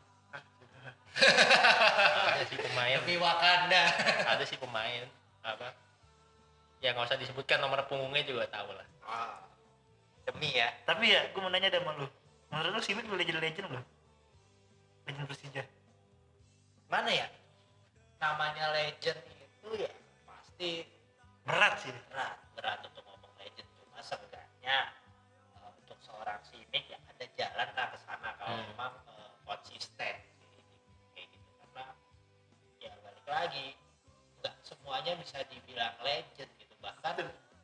Ada 1.15 2.45
sih 2.51 2.59
pemain. 2.59 2.95
Demi 2.99 3.17
Wakanda. 3.23 3.83
Ada 4.35 4.45
sih 4.47 4.59
pemain 4.59 5.03
apa? 5.47 5.71
Ya 6.83 6.91
nggak 6.93 7.07
usah 7.07 7.19
disebutkan 7.19 7.63
nomor 7.63 7.87
punggungnya 7.87 8.23
juga 8.27 8.45
tahu 8.51 8.71
lah. 8.75 8.87
Oh, 9.07 9.35
demi 10.35 10.51
ya 10.51 10.69
tapi 10.83 11.15
ya 11.15 11.31
gue 11.31 11.41
mau 11.41 11.49
nanya 11.49 11.71
sama 11.71 11.95
lu. 11.95 12.07
Menurut 12.51 12.71
lu 12.75 12.81
Simic 12.83 13.07
udah 13.07 13.19
legend-legend 13.19 13.67
belum? 13.67 13.85
legend 15.05 15.27
Persija. 15.27 15.63
Mana 16.89 17.11
ya? 17.11 17.27
Namanya 18.19 18.73
legend 18.73 19.21
itu 19.31 19.69
ya 19.79 19.91
pasti 20.25 20.71
berat 21.43 21.75
sih. 21.79 21.95
Berat 22.11 22.37
berat 22.55 22.79
untuk 22.83 23.03
ngomong 23.05 23.33
legend. 23.39 23.69
Cuma 23.79 24.01
seenggaknya 24.01 24.91
eh, 25.55 25.71
untuk 25.79 25.99
seorang 26.01 26.41
Simic 26.43 26.85
ya 26.89 26.99
ada 27.05 27.25
jalan 27.35 27.69
lah 27.75 27.87
ke 27.91 27.99
sana 28.01 28.31
kalau 28.37 28.55
Hmm. 28.55 28.67
memang 28.71 28.93
eh, 29.09 29.31
konsisten 29.45 30.15
kayak 31.15 31.27
gitu 31.31 31.49
karena 31.59 31.85
ya 32.79 32.93
balik 33.03 33.27
lagi 33.27 33.67
nggak 34.41 34.55
semuanya 34.63 35.13
bisa 35.19 35.43
dibilang 35.47 35.95
legend 36.03 36.51
gitu. 36.59 36.75
Bahkan 36.81 37.17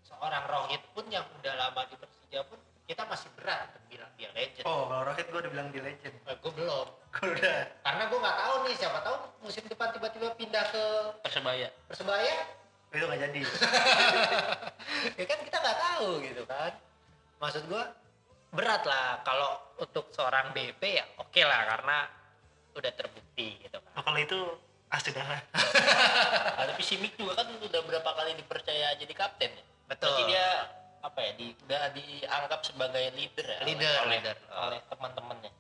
seorang 0.03 0.45
Rohit 0.47 0.83
pun 0.93 1.07
yang 1.09 1.25
udah 1.39 1.55
lama 1.57 1.83
di 1.87 1.97
Persija 1.97 2.20
pun 2.47 2.59
kita 2.87 3.03
masih 3.07 3.31
berat 3.39 3.71
untuk 3.71 3.83
bilang 3.87 4.11
dia 4.19 4.31
legend. 4.35 4.67
Oh 4.67 4.91
kalau 4.91 5.03
Rohit 5.07 5.27
gue 5.31 5.39
udah 5.39 5.53
bilang 5.55 5.69
dia 5.71 5.83
legend. 5.83 6.15
Eh, 6.27 6.37
gue 6.39 6.53
belum. 6.55 6.87
Gue 7.15 7.29
udah. 7.39 7.59
Karena 7.87 8.03
gue 8.11 8.19
nggak 8.19 8.39
tahu 8.43 8.55
nih 8.67 8.75
siapa 8.79 8.99
tahu 9.03 9.17
musim 9.43 9.63
depan 9.67 9.89
tiba-tiba 9.95 10.29
pindah 10.35 10.65
ke 10.75 10.85
persebaya. 11.23 11.69
Persebaya. 11.91 12.35
Itu 12.91 13.05
nggak 13.07 13.21
jadi. 13.31 13.41
Ya 14.91 15.23
kan 15.23 15.39
kita 15.47 15.57
nggak 15.63 15.79
tahu 15.79 16.09
gitu 16.27 16.43
kan. 16.51 16.73
Maksud 17.39 17.63
gue 17.71 17.83
berat 18.51 18.83
lah 18.83 19.23
kalau 19.23 19.63
untuk 19.79 20.11
seorang 20.11 20.51
BP 20.51 20.83
ya 20.83 21.07
oke 21.23 21.41
lah 21.47 21.63
karena 21.77 22.11
udah 22.75 22.93
terbukti 22.95 23.63
gitu 23.63 23.79
kan. 23.79 23.93
Oh, 23.95 24.03
kalau 24.03 24.19
itu 24.19 24.39
ah 24.91 24.99
sudah 24.99 25.23
lah 25.23 25.41
Nah, 26.59 26.67
tapi 26.67 26.83
Simic 26.83 27.15
juga 27.15 27.39
kan 27.39 27.47
udah 27.55 27.81
berapa 27.87 28.11
kali 28.11 28.35
dipercaya 28.35 28.99
jadi 28.99 29.15
kapten 29.15 29.55
ya? 29.55 29.65
Betul. 29.87 30.11
Berarti 30.11 30.23
dia 30.35 30.47
apa 31.01 31.19
ya 31.25 31.33
di 31.37 31.47
udah 31.65 31.85
dianggap 31.97 32.61
sebagai 32.61 33.05
leader 33.17 33.47
ya 33.49 33.61
Leader, 33.65 33.95
oleh, 34.05 34.21
leader. 34.21 34.37
oleh 34.53 34.81
teman-temannya. 34.93 35.53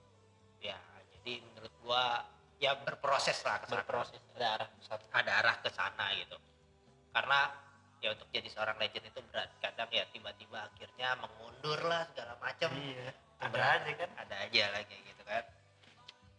Ya 0.61 0.77
jadi 1.17 1.41
menurut 1.41 1.75
gua 1.81 2.29
ya 2.61 2.77
berproses 2.77 3.41
lah 3.41 3.57
ke 3.65 3.73
sana. 3.73 3.81
berproses 3.81 4.21
ada 4.37 4.47
arah 4.61 4.69
ke 4.69 4.83
sana. 4.85 5.05
ada 5.17 5.31
arah 5.41 5.57
ke 5.65 5.71
sana 5.73 6.05
gitu. 6.17 6.37
Karena 7.11 7.41
ya 8.05 8.09
untuk 8.13 8.29
jadi 8.33 8.49
seorang 8.53 8.77
legend 8.77 9.09
itu 9.09 9.21
berat. 9.33 9.49
Kadang 9.65 9.89
ya 9.89 10.05
tiba-tiba 10.13 10.69
akhirnya 10.69 11.09
mengundur 11.21 11.81
lah 11.89 12.05
segala 12.13 12.37
macam 12.37 12.71
iya 12.77 13.13
ada 13.41 13.61
aja 13.81 13.91
kan? 13.97 14.11
Ada 14.21 14.35
aja 14.45 14.63
lah 14.77 14.81
kayak 14.85 15.03
gitu 15.09 15.23
kan. 15.25 15.45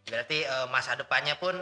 Berarti 0.06 0.38
eh, 0.46 0.66
masa 0.70 0.94
depannya 0.94 1.34
pun 1.38 1.54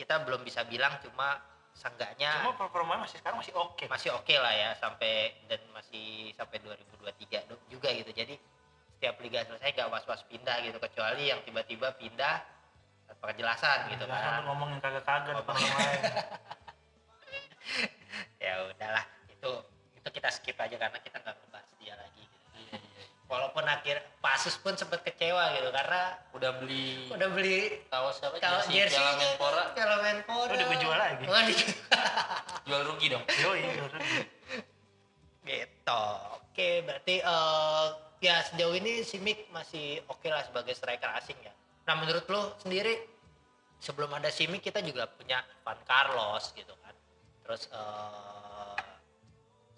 kita 0.00 0.24
belum 0.24 0.44
bisa 0.44 0.64
bilang 0.64 0.96
cuma 1.04 1.40
seenggaknya 1.76 2.40
cuma 2.40 2.56
performa 2.56 2.96
masih 2.98 3.20
sekarang 3.20 3.38
masih 3.38 3.52
oke. 3.52 3.84
Masih 3.86 4.10
oke 4.10 4.32
lah 4.32 4.50
ya 4.50 4.70
sampai 4.76 5.36
dan 5.44 5.60
masih 5.70 6.32
sampai 6.32 6.56
2023 6.58 7.44
do- 7.46 7.60
juga 7.68 7.92
gitu. 7.92 8.10
Jadi 8.10 8.34
setiap 8.96 9.20
liga 9.20 9.44
selesai 9.44 9.76
gak 9.76 9.92
was-was 9.92 10.24
pindah 10.24 10.56
gitu 10.64 10.80
kecuali 10.80 11.28
yang 11.28 11.44
tiba-tiba 11.44 11.92
pindah 11.94 12.40
tanpa 13.06 13.24
kejelasan 13.30 13.92
gitu 13.92 14.08
Jangan 14.08 14.40
kan. 14.40 14.42
ngomong 14.48 14.68
yang 14.72 14.80
kagak-kagak 14.80 15.36
depan 15.36 15.52
Ngomong. 15.52 15.70
orang 15.70 15.84
lain. 15.84 16.02
Ya 18.38 18.62
udahlah 18.62 19.04
itu 19.26 19.50
itu 19.92 20.08
kita 20.08 20.28
skip 20.30 20.54
aja 20.56 20.76
karena 20.78 20.98
kita 21.02 21.18
nggak 21.18 21.34
ngebahas 21.34 21.65
walaupun 23.26 23.66
akhir 23.66 24.02
Pasus 24.22 24.54
pun 24.58 24.74
sempat 24.78 25.02
kecewa 25.02 25.54
gitu 25.58 25.70
karena 25.74 26.14
udah 26.34 26.50
beli 26.62 27.10
udah 27.10 27.28
beli 27.30 27.82
kaos 27.90 28.22
apa? 28.22 28.38
kalau 28.38 28.62
jersey 28.66 28.86
jersey 28.86 28.98
Piala 28.98 29.12
Menpora. 29.18 29.62
Piala 29.74 29.96
Menpora. 30.02 30.52
Udah 30.54 30.66
jual 30.78 30.98
lagi. 30.98 31.24
Oh, 31.26 31.42
di- 31.46 31.58
jual 32.66 32.80
rugi 32.86 33.06
dong. 33.10 33.24
Yoi 33.26 33.60
bener. 33.66 33.92
gitu. 35.46 36.02
Oke 36.42 36.68
berarti 36.86 37.14
eh 37.22 37.86
ya 38.22 38.42
sejauh 38.50 38.74
ini 38.78 39.02
Simic 39.06 39.50
masih 39.52 40.02
oke 40.10 40.26
lah 40.30 40.42
sebagai 40.46 40.74
striker 40.74 41.10
asing 41.18 41.38
ya. 41.42 41.52
Nah 41.86 41.94
menurut 41.98 42.26
lo 42.30 42.54
sendiri 42.62 42.98
sebelum 43.78 44.10
ada 44.14 44.30
Simic 44.30 44.62
kita 44.62 44.82
juga 44.82 45.06
punya 45.10 45.42
Van 45.66 45.78
Carlos 45.82 46.50
gitu 46.54 46.74
kan. 46.82 46.94
Terus 47.42 47.70
eh 47.70 48.78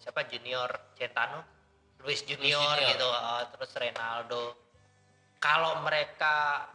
siapa? 0.01 0.25
Junior 0.29 0.69
Centano 0.97 1.58
Luis 2.07 2.21
Junior, 2.23 2.63
Junior. 2.79 2.91
gitu 2.95 3.09
eh, 3.11 3.45
terus 3.55 3.71
Renaldo 3.75 4.45
kalau 5.39 5.83
mereka 5.87 6.67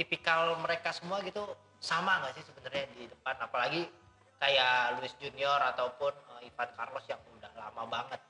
tipikal 0.00 0.56
mereka 0.62 0.94
semua 0.94 1.20
gitu 1.24 1.44
sama 1.78 2.22
nggak 2.22 2.34
sih 2.38 2.44
sebenarnya 2.46 2.84
di 2.94 3.04
depan? 3.10 3.34
Apalagi 3.38 3.86
kayak 4.38 4.98
Luis 4.98 5.14
Junior 5.18 5.58
ataupun 5.74 6.12
eh, 6.38 6.48
Ivan 6.48 6.70
Carlos 6.74 7.04
yang 7.10 7.20
udah 7.38 7.50
lama 7.58 7.84
banget 7.86 8.20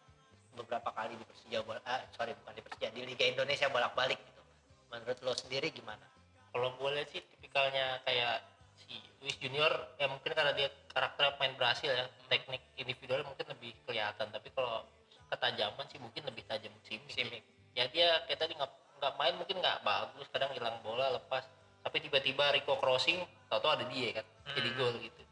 beberapa 0.57 0.91
kali 0.91 1.15
di 1.15 1.25
Persija 1.25 1.63
bol- 1.63 1.85
eh, 1.85 2.03
sorry 2.17 2.35
bukan 2.43 2.53
di 2.57 2.63
Persija 2.65 2.89
di 2.91 3.03
Liga 3.07 3.25
Indonesia 3.29 3.71
bolak-balik 3.71 4.19
gitu. 4.19 4.43
Menurut 4.91 5.19
lo 5.23 5.33
sendiri 5.37 5.71
gimana? 5.71 6.03
Kalau 6.51 6.75
gue 6.75 6.91
lihat 6.97 7.09
sih 7.13 7.23
tipikalnya 7.23 8.01
kayak 8.03 8.43
si 8.81 8.99
Luis 9.23 9.37
Junior 9.39 9.71
ya 10.01 10.09
mungkin 10.09 10.33
karena 10.33 10.57
dia 10.57 10.73
karakternya 10.91 11.37
pemain 11.37 11.55
Brasil 11.61 11.93
ya 11.93 12.09
teknik 12.27 12.65
individual 12.81 13.23
mungkin 13.29 13.47
lebih 13.53 13.77
kelihatan. 13.85 14.33
Tapi 14.33 14.49
kalau 14.57 14.83
ketajaman 15.29 15.85
sih 15.89 16.01
mungkin 16.01 16.23
lebih 16.25 16.45
tajam 16.45 16.73
Simic 16.85 17.13
Simic. 17.13 17.43
ya 17.77 17.85
dia 17.89 18.25
kayak 18.27 18.39
tadi 18.41 18.53
nggak 18.57 18.71
nggak 18.99 19.13
main 19.15 19.35
mungkin 19.39 19.57
nggak 19.63 19.79
bagus 19.83 20.27
kadang 20.33 20.51
hilang 20.53 20.81
bola 20.83 21.15
lepas. 21.15 21.47
Tapi 21.79 22.03
tiba-tiba 22.03 22.51
Rico 22.51 22.75
crossing 22.77 23.23
tau-tau 23.47 23.79
ada 23.79 23.87
dia 23.87 24.11
kan 24.13 24.27
jadi 24.51 24.71
Hmm. 24.73 24.77
gol 24.77 24.95
gitu. 24.99 25.23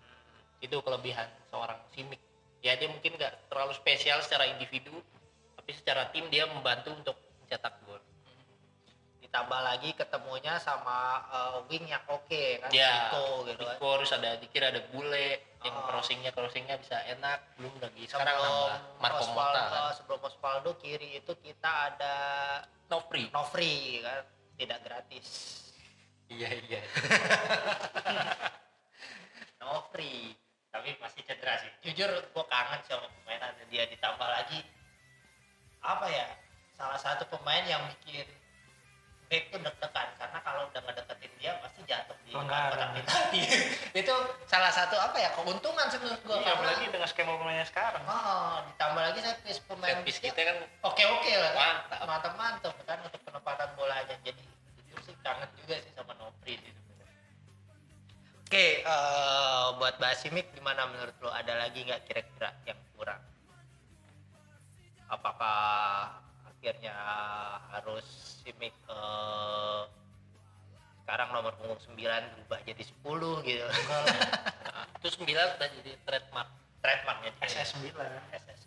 Itu 0.62 0.76
kelebihan 0.80 1.26
seorang 1.50 1.76
Simic. 1.90 2.20
Ya 2.62 2.78
dia 2.78 2.86
mungkin 2.86 3.18
nggak 3.18 3.50
terlalu 3.50 3.74
spesial 3.74 4.22
secara 4.22 4.46
individu 4.46 4.94
tapi 5.56 5.70
secara 5.74 6.08
tim 6.14 6.30
dia 6.30 6.46
membantu 6.46 6.94
untuk 6.94 7.16
mencetak 7.42 7.74
gol. 7.82 7.98
Ditambah 9.20 9.60
lagi 9.60 9.90
ketemunya 9.92 10.54
sama 10.62 11.26
eh, 11.26 11.58
wing 11.66 11.84
yang 11.90 12.04
oke 12.06 12.42
kan 12.62 12.70
Ya, 12.70 13.10
Rico 13.10 13.42
gitu 13.50 13.62
kan. 13.66 13.74
Rico, 13.74 13.90
terus 13.98 14.12
ada 14.14 14.30
dikir 14.38 14.62
ada 14.62 14.80
bule 14.94 15.55
yang 15.66 15.76
crossingnya 15.90 16.30
crossingnya 16.30 16.76
bisa 16.78 16.96
enak. 17.10 17.38
Belum 17.58 17.74
lagi 17.82 18.02
sekarang 18.06 18.38
sebelum 18.38 18.54
nambah 18.54 19.02
Marco 19.02 19.24
Mota 19.34 19.42
Osvaldo, 19.42 19.60
kan? 19.74 19.94
sebelum 19.98 20.20
Osvaldo 20.22 20.70
kiri 20.78 21.08
itu 21.18 21.32
kita 21.42 21.70
ada 21.92 22.14
Nopri 22.86 23.26
Novri 23.34 24.00
kan? 24.00 24.22
Tidak 24.56 24.78
gratis. 24.86 25.26
Iya 26.30 26.48
iya. 26.54 26.82
Novri 29.62 30.32
tapi 30.76 30.92
masih 31.00 31.24
cedera 31.24 31.56
sih. 31.58 31.72
Jujur 31.88 32.10
gue 32.10 32.44
kangen 32.52 32.80
sama 32.84 33.08
pemainan 33.22 33.56
dia 33.72 33.88
ditambah 33.88 34.28
lagi. 34.28 34.60
Apa 35.80 36.06
ya? 36.12 36.28
Salah 36.76 37.00
satu 37.00 37.24
pemain 37.32 37.64
yang 37.64 37.80
bikin 37.96 38.28
tuh 39.26 39.58
deg-degan 39.58 40.08
karena 40.14 40.38
kalau 40.38 40.62
udah 40.70 40.80
ngedeketin 40.86 41.32
dia 41.42 41.52
pasti 41.58 41.80
jatuh 41.82 42.16
di 42.22 42.30
kotak 42.30 42.94
penalti 43.02 43.40
itu 44.00 44.14
salah 44.46 44.70
satu 44.70 44.94
apa 44.94 45.16
ya 45.18 45.30
keuntungan 45.34 45.86
sih 45.90 45.98
menurut 45.98 46.22
gue 46.22 46.36
iya 46.46 46.54
apalagi 46.54 46.84
dengan 46.86 47.08
skema 47.10 47.34
pemainnya 47.34 47.66
sekarang. 47.66 48.02
Oh, 48.06 48.62
ditambah 48.70 49.02
lagi 49.02 49.18
saya 49.24 49.34
pemain 49.66 49.98
set 49.98 50.04
piece 50.06 50.20
kita 50.22 50.40
kan 50.46 50.56
oke 50.86 51.02
oke 51.02 51.30
lah 51.34 51.52
kan. 51.52 51.74
Mantap. 51.90 52.00
mantap 52.06 52.32
mantap 52.38 52.74
kan 52.86 52.98
untuk 53.02 53.20
penempatan 53.26 53.68
bolanya 53.74 54.14
jadi 54.22 54.42
jujur 54.78 54.98
sih 55.02 55.14
kangen 55.26 55.50
juga 55.58 55.74
sih 55.82 55.92
sama 55.98 56.14
Nopri 56.22 56.54
sih 56.62 56.72
oke 58.46 58.66
eh, 58.86 59.66
buat 59.82 59.94
bahas 59.98 60.22
Simic 60.22 60.54
gimana 60.54 60.86
menurut 60.86 61.16
lo? 61.18 61.34
Ada 61.34 61.66
lagi 61.66 61.82
nggak 61.82 62.06
kira-kira 62.06 62.54
yang 62.62 62.78
kurang? 62.94 63.18
Apakah 65.10 66.25
akhirnya 66.66 66.98
harus 67.70 68.02
Simic 68.42 68.74
eh, 68.90 69.82
sekarang 71.06 71.30
nomor 71.30 71.54
punggung 71.62 71.78
9 71.78 71.94
berubah 71.94 72.58
jadi 72.66 72.82
10 72.82 73.46
gitu. 73.46 73.62
Nah, 73.62 74.02
itu 74.98 75.08
sembilan 75.14 75.46
udah 75.62 75.68
jadi 75.78 75.92
trademark. 76.02 76.50
Trademarknya 76.82 77.30
dia. 77.38 77.62
SS9 77.62 77.86
SS. 78.34 78.60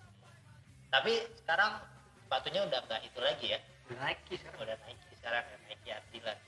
Tapi 0.88 1.28
sekarang 1.44 1.84
sepatunya 2.24 2.64
udah 2.72 2.80
nggak 2.88 3.02
itu 3.04 3.20
lagi 3.20 3.46
ya, 3.52 3.60
udah 3.92 4.00
Nike 4.08 4.40
sekarang. 4.40 4.60
Udah 4.64 4.76
Nike 4.88 5.12
sekarang 5.20 5.44
ya 5.44 5.58
Nike 5.68 5.90
Adidas. 5.92 6.40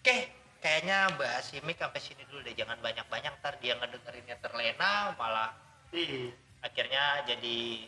Oke, 0.00 0.16
kayaknya 0.64 1.12
bahas 1.20 1.44
Simic 1.52 1.76
sampai 1.76 2.00
sini 2.00 2.24
dulu 2.32 2.40
deh, 2.48 2.56
jangan 2.56 2.80
banyak-banyak 2.80 3.32
ntar 3.44 3.60
dia 3.60 3.76
ngedengerinnya 3.76 4.40
terlena, 4.40 5.12
malah 5.20 5.52
iya. 5.92 6.32
akhirnya 6.64 7.28
jadi 7.28 7.84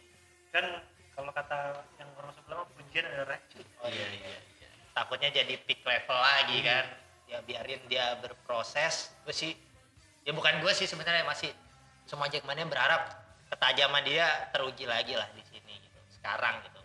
kan 0.53 0.85
kalau 1.16 1.33
kata 1.33 1.81
yang 1.96 2.11
orang 2.20 2.33
sebelah 2.37 2.57
mah 2.62 2.68
pujian 2.76 3.05
ada 3.09 3.24
racun 3.24 3.64
oh 3.81 3.88
iya 3.88 4.07
iya, 4.12 4.29
iya. 4.37 4.68
takutnya 4.92 5.29
jadi 5.33 5.55
peak 5.64 5.81
level 5.83 6.18
lagi 6.20 6.59
kan, 6.61 6.85
ya 7.29 7.38
biarin 7.44 7.81
dia 7.88 8.16
berproses. 8.20 9.12
Gue 9.24 9.33
sih, 9.37 9.52
ya 10.24 10.33
bukan 10.33 10.61
gue 10.61 10.72
sih 10.72 10.88
sebenarnya 10.88 11.24
masih 11.29 11.52
semua 12.07 12.31
Jackmania 12.31 12.64
berharap 12.64 13.26
ketajaman 13.50 14.02
dia 14.07 14.26
teruji 14.55 14.87
lagi 14.87 15.14
lah 15.14 15.26
di 15.35 15.42
sini 15.46 15.74
gitu 15.79 16.00
sekarang 16.18 16.62
gitu 16.66 16.81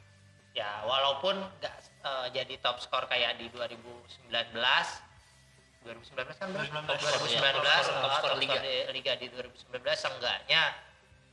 ya 0.57 0.83
walaupun 0.85 1.41
nggak 1.61 1.75
eh, 2.05 2.27
jadi 2.35 2.53
top 2.61 2.77
skor 2.83 3.05
kayak 3.09 3.39
di 3.39 3.47
2019 3.49 4.29
2019 5.81 6.13
kan 6.37 6.47
bro? 6.53 6.61
2019. 6.61 6.85
2019 6.85 6.85
Top 6.85 6.99
skor, 7.01 7.17
eh, 7.17 7.89
top 7.89 7.97
top 7.97 8.11
skor 8.21 8.33
Liga. 8.37 8.59
Liga 8.93 9.13
di 9.17 9.27
2019 9.33 9.81
seenggaknya 9.97 10.61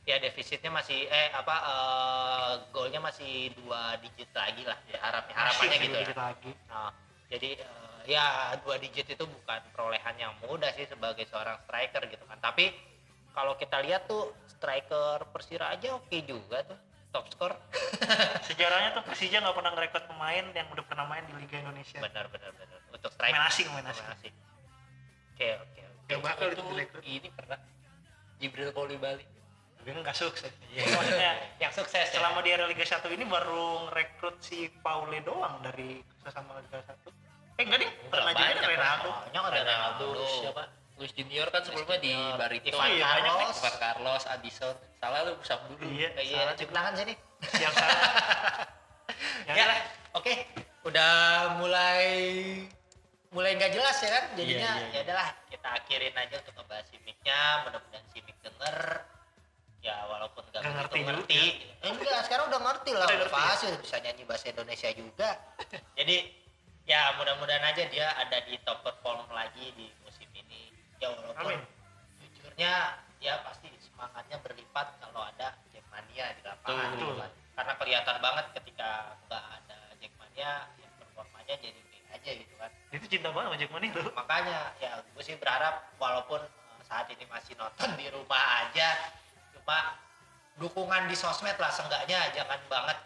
ya 0.09 0.17
defisitnya 0.17 0.73
masih 0.73 1.05
eh 1.05 1.29
apa 1.37 1.55
eh, 1.69 2.53
golnya 2.73 2.97
masih 2.97 3.53
dua 3.61 3.93
digit 4.01 4.33
lagi 4.33 4.65
lah 4.65 4.73
ya 4.89 4.97
harapnya 5.05 5.35
harapannya 5.37 5.77
Masih 5.77 5.85
gitu 5.85 5.99
ya. 6.01 6.17
lagi 6.17 6.51
Nah, 6.65 6.91
jadi 7.29 7.49
eh, 7.61 7.99
ya 8.09 8.25
dua 8.65 8.81
digit 8.81 9.05
itu 9.05 9.21
bukan 9.21 9.61
perolehan 9.69 10.17
yang 10.17 10.33
mudah 10.41 10.73
sih 10.73 10.89
sebagai 10.89 11.29
seorang 11.29 11.61
striker 11.61 12.09
gitu 12.09 12.25
kan. 12.25 12.41
Tapi 12.41 12.73
kalau 13.37 13.53
kita 13.53 13.85
lihat 13.85 14.09
tuh 14.09 14.33
striker 14.49 15.29
Persira 15.29 15.77
aja 15.77 15.93
oke 15.93 16.17
juga 16.25 16.65
tuh 16.65 16.79
top 17.13 17.29
skor. 17.29 17.53
sejarahnya 18.49 18.97
tuh 18.97 19.05
Persija 19.05 19.45
nggak 19.45 19.55
pernah 19.61 19.71
ngerekod 19.77 20.03
pemain 20.09 20.45
yang 20.57 20.67
udah 20.73 20.85
pernah 20.89 21.05
main 21.05 21.21
di 21.29 21.37
Liga 21.37 21.61
Indonesia 21.61 22.01
benar 22.01 22.25
benar 22.33 22.49
benar. 22.57 22.81
Untuk 22.89 23.13
striker. 23.13 23.37
Main 23.37 23.45
asing, 23.45 23.69
main 23.77 23.85
asing. 23.85 24.33
Oke 25.37 25.53
oke 25.53 25.81
oke. 25.85 26.09
Gak 26.09 26.19
bakal 26.25 26.47
itu 26.49 26.61
itu 26.81 26.99
ini 27.05 27.29
pernah 27.29 27.61
Jibril 28.41 28.73
Koli 28.73 28.97
Bali 28.97 29.37
tapi 29.79 29.89
kan 29.89 29.99
nggak 30.03 30.17
sukses. 30.17 30.51
Iya. 30.69 30.83
maksudnya 30.91 31.31
Yang 31.57 31.73
sukses 31.79 32.05
ya. 32.05 32.13
selama 32.13 32.43
di 32.43 32.49
era 32.51 32.65
Liga 32.65 32.83
1 32.83 32.99
ini 33.09 33.23
baru 33.23 33.87
ngerekrut 33.87 34.37
si 34.39 34.67
Paule 34.79 35.23
doang 35.23 35.63
dari 35.63 36.03
sesama 36.19 36.59
Liga 36.59 36.83
1 36.83 36.93
eh 37.55 37.63
enggak 37.63 37.79
ding 37.81 37.91
pernah 38.07 38.31
juga 38.31 38.47
ada 38.49 38.63
Renaldo 38.65 39.09
Banyak 39.11 39.41
ada 39.41 39.51
Ronaldo. 39.57 40.05
Ronaldo. 40.09 40.27
siapa? 40.39 40.63
Luis 40.95 41.11
Junior 41.11 41.47
kan 41.47 41.63
sebelumnya 41.63 41.95
di 41.97 42.11
Barito 42.35 42.67
Ivan 42.69 42.87
iya, 42.89 43.07
Carlos. 43.23 43.55
Ivan 43.55 43.75
Carlos 43.77 44.23
Addison 44.25 44.75
salah 44.95 45.19
lu 45.23 45.31
usah 45.35 45.55
dulu. 45.65 45.79
Iya 45.87 46.09
Iya, 46.13 46.39
salah 46.51 46.55
tangan 46.59 46.93
sini. 46.93 47.13
yang 47.55 47.73
salah. 47.73 47.99
Ya, 49.43 49.53
Ya, 49.55 49.63
udah. 49.65 49.79
oke. 50.13 50.33
Udah 50.85 51.11
mulai 51.57 52.05
mulai 53.29 53.51
nggak 53.55 53.71
jelas 53.73 53.97
ya 53.97 54.09
kan? 54.09 54.23
Jadinya 54.35 54.71
Iya, 54.75 54.85
iya, 54.85 54.95
ya 54.95 54.99
udahlah 55.03 55.27
kita 55.47 55.67
akhirin 55.73 56.15
aja 56.15 56.35
untuk 56.39 56.53
ngebahas 56.55 56.85
simiknya 56.87 57.39
mudah-mudahan 57.63 58.05
simik 58.11 58.35
denger 58.39 58.77
ya 59.79 59.95
walaupun 60.05 60.43
nggak 60.45 60.59
Nggak 60.59 60.87
begitu 60.91 61.07
ngerti 61.07 61.39
ngerti, 61.39 61.41
Eh, 61.79 61.89
enggak 61.89 62.19
sekarang 62.27 62.45
udah 62.47 62.61
ngerti 62.61 62.91
lah 62.91 63.07
Udah 63.07 63.17
ya? 63.17 63.31
pasti 63.31 63.67
bisa 63.79 63.95
nyanyi 63.97 64.23
bahasa 64.23 64.45
Indonesia 64.47 64.89
juga 64.91 65.29
jadi 65.97 66.15
ya 66.83 67.15
mudah-mudahan 67.15 67.63
aja 67.63 67.83
dia 67.87 68.07
ada 68.13 68.37
di 68.43 68.59
top 68.61 68.81
perform 68.81 69.23
lagi 69.29 69.71
di 69.73 69.87
musim 70.01 70.27
ini 70.33 70.73
ya 70.97 71.07
walaupun 71.09 71.55
Amin. 71.55 71.61
jujurnya 72.19 72.73
ya 73.19 73.39
pasti 73.43 73.69
semangatnya 73.79 74.35
berlipat 74.39 74.97
kalau 74.97 75.21
ada 75.23 75.55
Jackmania 75.69 76.33
di 76.33 76.41
lapangan 76.43 76.87
gitu 76.93 77.13
kan. 77.15 77.31
karena 77.55 77.73
kelihatan 77.77 78.17
banget 78.19 78.45
ketika 78.57 78.89
nggak 79.27 79.43
ada 79.53 79.77
Jackmania 79.95 80.51
ya 80.75 80.87
performanya 80.97 81.55
jadi 81.55 81.79
aja 82.09 82.31
gitu 82.35 82.55
kan 82.57 82.71
Itu 82.89 83.05
cinta 83.07 83.29
banget 83.29 83.47
sama 83.47 83.57
Jackmania 83.61 83.89
tuh. 83.93 84.11
makanya 84.19 84.59
ya 84.77 84.91
gue 84.99 85.23
sih 85.23 85.37
berharap 85.37 85.87
walaupun 85.95 86.41
eh, 86.41 86.81
saat 86.83 87.05
ini 87.07 87.23
masih 87.27 87.53
nonton 87.55 87.95
di 87.95 88.09
rumah 88.09 88.43
aja 88.65 88.97
cuma 89.69 89.93
dukungan 90.57 91.05
di 91.05 91.13
sosmed 91.13 91.53
lah 91.53 91.69
seenggaknya 91.69 92.33
jangan 92.33 92.57
banget 92.65 92.97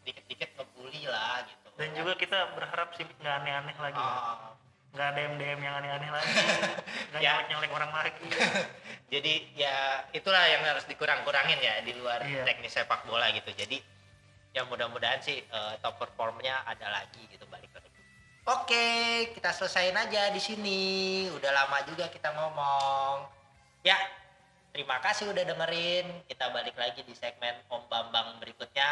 dikit-dikit 0.00 0.48
ngebully 0.56 1.04
lah 1.04 1.44
gitu 1.44 1.68
Dan 1.76 1.92
juga 1.92 2.16
kita 2.16 2.56
berharap 2.56 2.96
sih 2.96 3.04
nggak 3.04 3.34
aneh-aneh 3.36 3.76
lagi. 3.76 4.00
Oh, 4.00 4.56
Nggak 4.90 5.06
ada 5.12 5.20
DM 5.36 5.60
yang 5.60 5.74
aneh-aneh 5.76 6.08
lagi. 6.08 6.32
Nggak 7.12 7.20
Ya. 7.20 7.30
nyolek-nyolek 7.36 7.72
orang 7.72 7.92
lagi. 7.92 8.26
jadi 9.12 9.32
ya 9.52 9.76
itulah 10.12 10.40
yang 10.48 10.64
harus 10.64 10.88
dikurang-kurangin 10.88 11.60
ya 11.60 11.84
di 11.84 11.92
luar 11.92 12.24
Iya. 12.24 12.48
teknis 12.48 12.72
sepak 12.72 13.04
bola 13.04 13.28
gitu 13.28 13.52
jadi 13.52 13.76
ya 14.56 14.64
mudah-mudahan 14.64 15.20
sih 15.20 15.44
eh, 15.44 15.74
top 15.80 16.00
performnya 16.00 16.64
ada 16.64 16.88
lagi 16.90 17.22
gitu 17.28 17.44
balik 17.46 17.68
lagi 17.70 17.90
oke 18.46 18.86
kita 19.34 19.50
selesain 19.52 19.94
aja 19.94 20.30
di 20.30 20.38
sini 20.38 20.80
udah 21.28 21.50
lama 21.50 21.82
juga 21.86 22.06
kita 22.06 22.30
ngomong 22.30 23.14
ya 23.26 23.39
terima 24.90 25.06
kasih 25.06 25.30
udah 25.30 25.44
dengerin 25.46 26.06
kita 26.26 26.50
balik 26.50 26.74
lagi 26.74 27.06
di 27.06 27.14
segmen 27.14 27.54
Om 27.70 27.86
Bambang 27.86 28.42
berikutnya 28.42 28.90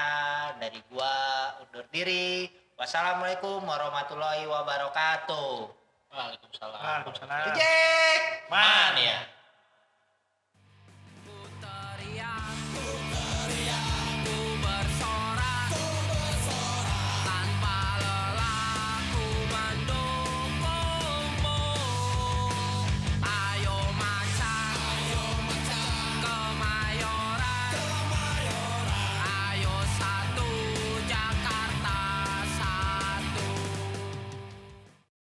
dari 0.62 0.78
gua 0.94 1.10
undur 1.58 1.82
diri 1.90 2.46
wassalamualaikum 2.78 3.66
warahmatullahi 3.66 4.46
wabarakatuh 4.46 5.74
Waalaikumsalam. 6.14 6.78
Waalaikumsalam. 6.78 7.50
Jack 7.58 8.46
Man. 8.46 8.62
Man 8.62 8.94
ya 9.02 9.18